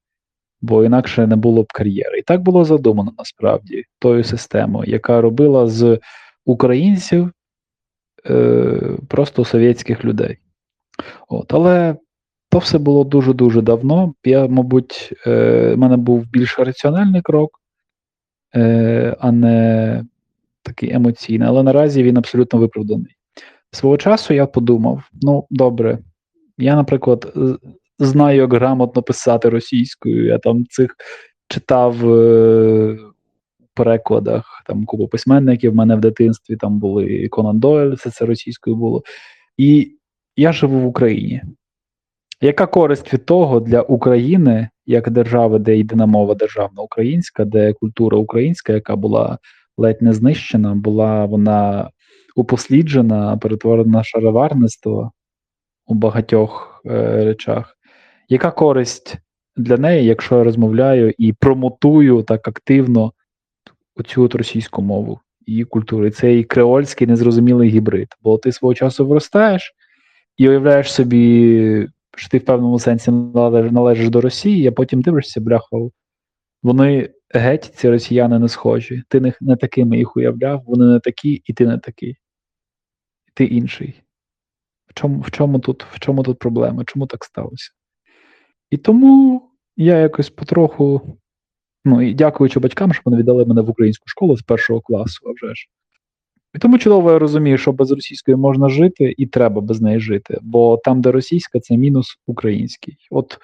бо 0.62 0.84
інакше 0.84 1.28
не 1.28 1.36
було 1.36 1.64
б 1.64 1.68
кар'єри. 1.74 2.20
І 2.20 2.22
так 2.22 2.42
було 2.42 2.66
задумано 2.66 3.14
насправді 3.18 3.84
тою 4.00 4.24
системою, 4.24 4.92
яка 4.92 5.22
робила 5.22 5.68
з 5.68 6.00
українців 6.46 7.32
е, 8.30 8.98
просто 9.08 9.46
совєтських 9.46 10.06
людей. 10.06 10.38
От, 11.28 11.54
але 11.54 11.96
то 12.50 12.58
все 12.58 12.78
було 12.78 13.04
дуже-дуже 13.04 13.62
давно. 13.62 14.14
Я, 14.24 14.48
мабуть, 14.48 15.14
е, 15.28 15.74
в 15.74 15.78
мене 15.78 15.98
був 15.98 16.26
більш 16.32 16.60
раціональний 16.60 17.22
крок, 17.22 17.60
е, 18.58 19.16
а 19.20 19.32
не 19.32 20.06
такий 20.64 20.94
емоційний. 20.94 21.48
Але 21.48 21.64
наразі 21.64 22.04
він 22.04 22.18
абсолютно 22.18 22.60
виправданий. 22.60 23.16
Свого 23.72 23.98
часу 23.98 24.34
я 24.34 24.46
подумав: 24.46 25.10
ну, 25.22 25.48
добре, 25.50 26.00
я, 26.58 26.76
наприклад, 26.76 27.34
знаю, 28.00 28.38
як 28.38 28.54
грамотно 28.54 29.04
писати 29.04 29.50
російською. 29.50 30.26
Я 30.26 30.38
там 30.38 30.66
цих 30.70 30.96
читав 31.48 32.14
е, 32.14 32.98
перекладах 33.78 34.64
там 34.66 34.86
купу 34.86 35.08
письменників. 35.08 35.72
В 35.72 35.76
мене 35.76 35.96
в 35.96 36.00
дитинстві 36.00 36.56
там 36.56 36.80
були 36.80 37.06
і 37.06 37.28
Конан 37.28 37.60
Дойль, 37.60 37.94
все 37.94 38.10
це 38.12 38.26
російською 38.26 38.76
було. 38.76 39.04
І 39.58 39.92
я 40.36 40.54
живу 40.54 40.80
в 40.80 40.86
Україні. 40.86 41.42
Яка 42.42 42.66
користь 42.66 43.14
від 43.14 43.26
того 43.26 43.60
для 43.60 43.82
України, 43.82 44.70
як 44.88 45.10
держави, 45.10 45.60
де 45.60 45.78
єдина 45.78 46.06
мова 46.06 46.36
державна 46.36 46.82
українська, 46.82 47.46
де 47.46 47.74
культура 47.74 48.18
українська, 48.18 48.74
яка 48.74 48.96
була 48.96 49.38
ледь 49.78 50.02
не 50.02 50.14
знищена, 50.14 50.76
була 50.76 51.26
вона 51.26 51.90
упосліджена, 52.36 53.38
перетворена 53.38 53.92
на 53.92 54.04
шароварництво 54.04 55.12
у 55.88 55.94
багатьох 55.94 56.82
е, 56.86 57.26
речах. 57.26 57.78
Яка 58.30 58.52
користь 58.52 59.18
для 59.58 59.78
неї, 59.78 60.06
якщо 60.06 60.38
я 60.38 60.44
розмовляю 60.44 61.14
і 61.18 61.34
промотую 61.34 62.24
так 62.24 62.48
активно 62.48 63.14
оцю 63.96 64.24
от 64.24 64.36
російську 64.36 64.82
мову, 64.82 65.20
її 65.48 65.64
культуру, 65.64 66.10
цей 66.10 66.44
креольський 66.44 67.08
незрозумілий 67.08 67.70
гібрид? 67.70 68.08
Бо 68.24 68.38
ти 68.38 68.52
свого 68.52 68.74
часу 68.74 69.08
виростаєш 69.08 69.74
і 70.38 70.50
уявляєш 70.50 70.94
собі, 70.94 71.88
що 72.18 72.30
ти 72.30 72.38
в 72.38 72.46
певному 72.46 72.80
сенсі 72.80 73.12
належиш, 73.12 73.72
належиш 73.72 74.10
до 74.10 74.22
Росії, 74.22 74.68
а 74.68 74.72
потім 74.72 75.02
дивишся, 75.02 75.42
бляха, 75.42 75.78
вони 76.64 77.14
геть, 77.30 77.72
ці 77.76 77.90
росіяни 77.90 78.40
не 78.40 78.50
схожі. 78.50 79.04
Ти 79.08 79.20
не, 79.20 79.34
не 79.42 79.56
такими 79.56 79.98
їх 79.98 80.18
уявляв, 80.18 80.64
вони 80.66 80.86
не 80.86 81.00
такі, 81.00 81.42
і 81.46 81.54
ти 81.54 81.68
не 81.68 81.78
такий. 81.78 82.18
Ти 83.34 83.46
інший. 83.46 84.02
В 84.88 84.94
чому, 84.94 85.22
в 85.22 85.32
чому, 85.32 85.60
тут, 85.60 85.84
в 85.84 86.00
чому 86.00 86.24
тут 86.24 86.40
проблема? 86.40 86.84
Чому 86.86 87.08
так 87.08 87.26
сталося? 87.26 87.72
І 88.70 88.78
тому 88.78 89.42
я 89.78 89.98
якось 89.98 90.30
потроху. 90.30 91.18
Ну 91.86 92.02
і 92.02 92.14
дякуючи 92.14 92.60
батькам, 92.60 92.94
що 92.94 93.02
вони 93.06 93.18
віддали 93.18 93.46
мене 93.46 93.62
в 93.62 93.70
українську 93.70 94.08
школу 94.08 94.38
з 94.38 94.42
першого 94.42 94.82
класу, 94.82 95.20
а 95.30 95.32
вже 95.32 95.56
ж. 95.56 95.68
І 96.56 96.60
тому 96.60 96.78
чудово 96.78 97.12
я 97.12 97.20
розумію, 97.20 97.58
що 97.58 97.72
без 97.72 97.92
російської 97.92 98.38
можна 98.38 98.70
жити, 98.70 99.16
і 99.18 99.26
треба 99.26 99.62
без 99.62 99.82
неї 99.82 100.00
жити. 100.00 100.38
Бо 100.42 100.80
там, 100.84 101.02
де 101.02 101.12
російська, 101.12 101.60
це 101.60 101.78
мінус 101.78 102.18
український. 102.28 102.98
От 103.12 103.38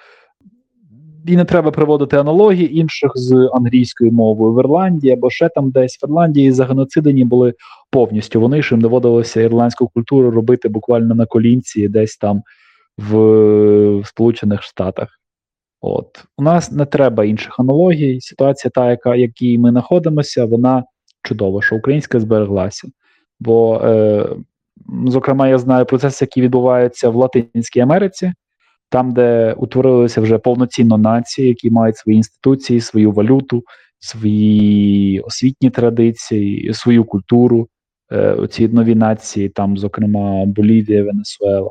і 1.26 1.36
не 1.36 1.44
треба 1.44 1.70
приводити 1.70 2.16
аналогії 2.16 2.78
інших 2.78 3.12
з 3.14 3.50
англійською 3.54 4.12
мовою 4.12 4.54
в 4.54 4.58
Ірландії 4.58 5.12
або 5.12 5.30
ще 5.30 5.48
там 5.48 5.70
десь 5.70 5.98
в 6.02 6.04
Ірландії 6.04 6.52
загеноцидені 6.52 7.24
були 7.24 7.54
повністю. 7.90 8.40
Вони 8.40 8.62
ж 8.62 8.74
їм 8.74 8.80
доводилося 8.80 9.40
ірландську 9.40 9.88
культуру 9.88 10.30
робити 10.30 10.68
буквально 10.68 11.14
на 11.14 11.26
колінці, 11.26 11.88
десь 11.88 12.16
там 12.16 12.42
в, 12.98 13.16
в 13.98 14.06
Сполучених 14.06 14.62
Штатах. 14.62 15.08
От 15.80 16.24
у 16.38 16.42
нас 16.42 16.72
не 16.72 16.84
треба 16.84 17.24
інших 17.24 17.60
аналогій. 17.60 18.20
Ситуація, 18.20 18.70
та, 18.74 18.90
яка 18.90 19.16
якій 19.16 19.58
ми 19.58 19.70
знаходимося, 19.70 20.44
вона 20.44 20.84
чудова, 21.24 21.62
що 21.62 21.76
українська 21.76 22.20
збереглася. 22.20 22.88
Бо, 23.40 23.80
е, 23.84 24.28
зокрема, 25.06 25.48
я 25.48 25.58
знаю 25.58 25.86
процеси, 25.86 26.24
які 26.24 26.42
відбуваються 26.42 27.08
в 27.08 27.16
Латинській 27.16 27.80
Америці, 27.80 28.32
там, 28.88 29.12
де 29.12 29.52
утворилися 29.52 30.20
вже 30.20 30.38
повноцінно 30.38 30.98
нації, 30.98 31.48
які 31.48 31.70
мають 31.70 31.96
свої 31.96 32.16
інституції, 32.16 32.80
свою 32.80 33.12
валюту, 33.12 33.62
свої 33.98 35.20
освітні 35.20 35.70
традиції, 35.70 36.74
свою 36.74 37.04
культуру. 37.04 37.68
Е, 38.12 38.32
оці 38.32 38.68
нові 38.68 38.94
нації, 38.94 39.48
там, 39.48 39.78
зокрема, 39.78 40.44
Болівія, 40.44 41.04
Венесуела. 41.04 41.70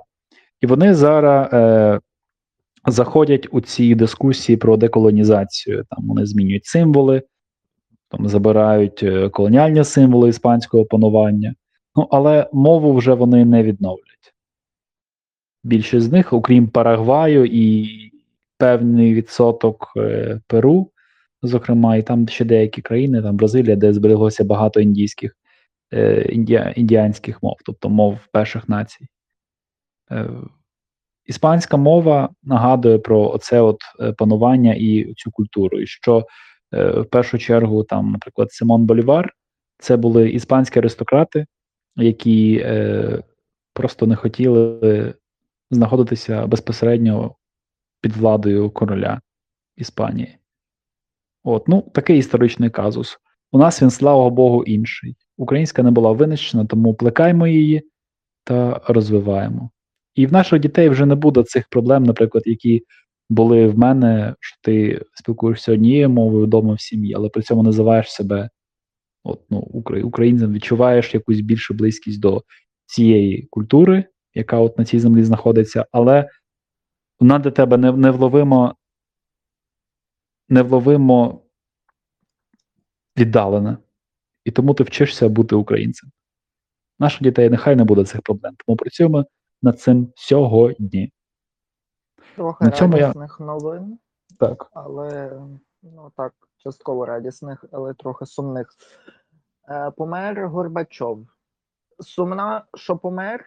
І 0.62 0.68
вони 0.68 0.94
зараз. 0.94 1.50
Е, 1.54 2.00
заходять 2.88 3.48
у 3.52 3.62
ці 3.62 3.96
дискусії 3.96 4.58
про 4.58 4.78
деколонізацію. 4.78 5.86
Там 5.90 6.08
вони 6.08 6.26
змінюють 6.26 6.66
символи, 6.66 7.22
там 8.14 8.28
забирають 8.28 9.04
е, 9.04 9.30
колоніальні 9.30 9.84
символи 9.84 10.30
іспанського 10.30 10.86
панування. 10.86 11.56
Ну, 11.96 12.08
але 12.12 12.50
мову 12.54 12.94
вже 12.94 13.14
вони 13.14 13.46
не 13.46 13.64
відновлять. 13.64 14.34
Більшість 15.64 16.06
з 16.06 16.12
них, 16.12 16.34
окрім 16.34 16.68
Парагваю 16.68 17.46
і 17.46 17.90
певний 18.58 19.14
відсоток 19.14 19.94
е, 19.98 20.40
Перу, 20.48 20.92
зокрема, 21.44 21.96
і 21.96 22.04
там 22.04 22.28
ще 22.28 22.46
деякі 22.46 22.82
країни, 22.82 23.22
там 23.22 23.36
Бразилія, 23.36 23.76
де 23.76 23.94
збереглося 23.94 24.44
багато 24.44 24.80
індійських 24.80 25.38
е, 25.94 26.22
індіа, 26.22 26.74
індіанських 26.76 27.44
мов, 27.44 27.56
тобто 27.66 27.90
мов 27.90 28.18
перших 28.32 28.70
націй. 28.70 29.08
Іспанська 31.26 31.78
мова 31.78 32.30
нагадує 32.44 32.98
про 32.98 33.32
оце 33.32 33.62
от 33.62 33.78
панування 34.18 34.74
і 34.74 35.14
цю 35.14 35.32
культуру. 35.32 35.80
І 35.80 35.88
що 35.88 36.26
в 36.74 37.04
першу 37.04 37.38
чергу, 37.38 37.84
там, 37.84 38.12
наприклад, 38.12 38.52
Симон 38.52 38.86
Болівар, 38.86 39.34
це 39.80 39.98
були 39.98 40.30
іспанські 40.30 40.80
аристократи, 40.80 41.46
які 41.96 42.62
е, 42.66 43.24
просто 43.74 44.08
не 44.08 44.16
хотіли 44.16 45.14
знаходитися 45.72 46.48
безпосередньо 46.48 47.36
під 48.02 48.18
владою 48.18 48.70
короля 48.70 49.22
Іспанії. 49.78 50.38
От, 51.44 51.68
ну, 51.68 51.82
такий 51.94 52.18
історичний 52.18 52.70
казус. 52.70 53.18
У 53.52 53.58
нас 53.58 53.82
він, 53.82 53.90
слава 53.90 54.30
Богу, 54.30 54.64
інший. 54.64 55.16
Українська 55.38 55.84
не 55.84 55.92
була 55.92 56.12
винищена, 56.12 56.66
тому 56.66 56.94
плекаємо 56.94 57.48
її 57.48 57.90
та 58.44 58.82
розвиваємо. 58.88 59.70
І 60.16 60.28
в 60.28 60.34
наших 60.34 60.60
дітей 60.60 60.90
вже 60.90 61.06
не 61.06 61.16
буде 61.16 61.44
цих 61.44 61.68
проблем, 61.70 62.04
наприклад, 62.04 62.44
які 62.46 62.84
були 63.30 63.68
в 63.68 63.78
мене, 63.78 64.36
що 64.40 64.58
ти 64.62 65.02
спілкуєшся 65.14 65.74
однією 65.74 66.10
мовою 66.10 66.46
вдома 66.46 66.74
в 66.74 66.82
сім'ї, 66.82 67.14
але 67.14 67.30
при 67.30 67.42
цьому 67.42 67.64
називаєш 67.64 68.12
себе 68.12 68.50
от, 69.24 69.42
ну, 69.50 69.60
українцем, 70.04 70.54
відчуваєш 70.54 71.14
якусь 71.14 71.40
більшу 71.40 71.74
близькість 71.74 72.20
до 72.20 72.44
цієї 72.86 73.48
культури, 73.52 74.06
яка 74.34 74.60
от 74.60 74.78
на 74.78 74.86
цій 74.86 75.00
землі 75.00 75.24
знаходиться, 75.24 75.86
але 75.92 76.30
вона 77.20 77.40
для 77.40 77.52
тебе 77.52 77.78
невловимо, 77.78 78.76
невловимо 80.50 81.46
віддалена. 83.18 83.78
І 84.46 84.52
тому 84.52 84.74
ти 84.74 84.84
вчишся 84.84 85.30
бути 85.30 85.56
українцем. 85.56 86.10
Наших 87.00 87.22
дітей 87.22 87.50
нехай 87.50 87.76
не 87.76 87.84
буде 87.84 88.06
цих 88.06 88.22
проблем. 88.22 88.56
Тому 88.66 88.76
працюємо 88.78 89.26
над 89.62 89.80
цим 89.80 90.14
сьогодні. 90.16 91.12
Трохи 92.36 92.66
На 92.66 92.72
цьому 92.72 92.98
я- 92.98 93.02
радісних 93.08 93.40
новин, 93.40 94.00
Так. 94.40 94.70
але 94.74 95.42
ну 95.82 96.12
так, 96.18 96.34
частково 96.58 97.06
радісних, 97.06 97.66
але 97.72 97.94
трохи 97.94 98.26
сумних. 98.26 98.68
Е, 99.70 99.92
помер 99.92 100.48
Горбачов. 100.50 101.28
Сумна, 102.00 102.66
що 102.76 102.98
помер, 102.98 103.46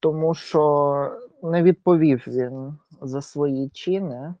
тому 0.00 0.34
що 0.34 1.20
не 1.42 1.62
відповів 1.62 2.24
він 2.26 2.78
за 3.00 3.22
свої 3.22 3.68
чини, 3.70 4.34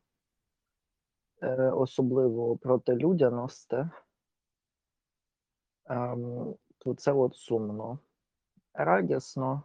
е, 1.42 1.70
особливо 1.70 2.56
проти 2.56 2.94
людяності. 2.94 3.88
Ем, 5.88 6.54
то 6.78 6.94
це 6.94 7.12
от 7.12 7.36
сумно. 7.36 7.98
Радісно 8.74 9.62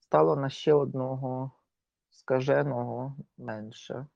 стало 0.00 0.36
на 0.36 0.48
ще 0.50 0.74
одного 0.74 1.50
скаженого 2.12 3.16
менше. 3.38 4.06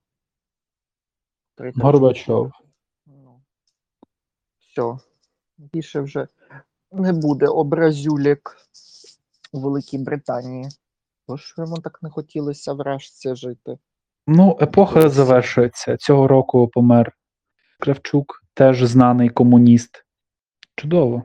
Горбачов. 1.74 2.52
Ну, 3.06 3.42
все. 4.58 4.98
Більше 5.58 6.00
вже 6.00 6.28
не 6.92 7.12
буде 7.12 7.46
образюлік 7.46 8.56
у 9.52 9.60
Великій 9.60 9.98
Британії. 9.98 10.68
Бо 11.28 11.36
ж 11.36 11.54
йому 11.58 11.76
так 11.76 12.02
не 12.02 12.10
хотілося 12.10 12.72
вражці 12.72 13.34
жити. 13.34 13.78
Ну, 14.26 14.58
епоха 14.60 15.08
завершується. 15.08 15.96
Цього 15.96 16.28
року 16.28 16.68
помер 16.68 17.12
Кравчук, 17.80 18.44
теж 18.54 18.82
знаний 18.82 19.28
комуніст. 19.28 20.06
Чудово. 20.76 21.22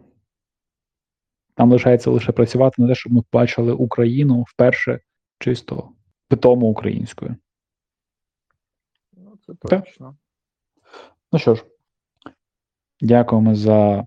Нам 1.58 1.72
лишається 1.72 2.12
лише 2.12 2.32
працювати 2.32 2.82
на 2.82 2.88
те, 2.88 2.96
щоб 2.96 3.14
ми 3.14 3.24
бачили 3.34 3.74
Україну 3.74 4.46
вперше 4.48 5.00
чисто 5.40 5.90
питому 6.32 6.68
українською. 6.68 7.36
Ну, 9.14 9.38
це 9.46 9.54
Так. 9.54 9.84
точно. 9.84 10.16
Ну 11.32 11.40
що 11.40 11.56
ж, 11.56 11.66
дякуємо 13.02 13.56
за 13.56 14.06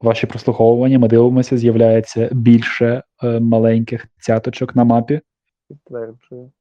ваші 0.00 0.26
прослуховування. 0.26 0.98
Ми 0.98 1.08
дивимося, 1.08 1.56
з'являється 1.58 2.28
більше 2.32 3.02
е, 3.22 3.40
маленьких 3.40 4.06
цяточок 4.20 4.76
на 4.76 4.84
мапі. 4.84 5.20
Підтверджую. 5.68 6.52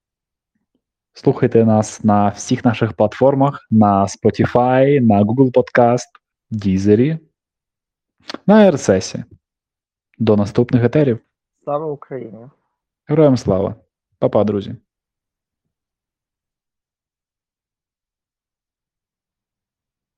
Слухайте 1.13 1.65
нас 1.65 2.03
на 2.03 2.29
всіх 2.29 2.65
наших 2.65 2.93
платформах: 2.93 3.67
на 3.71 4.05
Spotify, 4.05 4.99
на 4.99 5.23
Google 5.23 5.51
Podcast, 5.51 6.07
Deezer, 6.51 7.19
на 8.47 8.71
RSS. 8.71 9.23
До 10.19 10.37
наступних 10.37 10.83
етерів. 10.83 11.19
Слава 11.63 11.85
Україні! 11.85 12.47
Героям 13.07 13.37
слава. 13.37 13.75
Па-па, 14.19 14.43
друзі. 14.43 14.75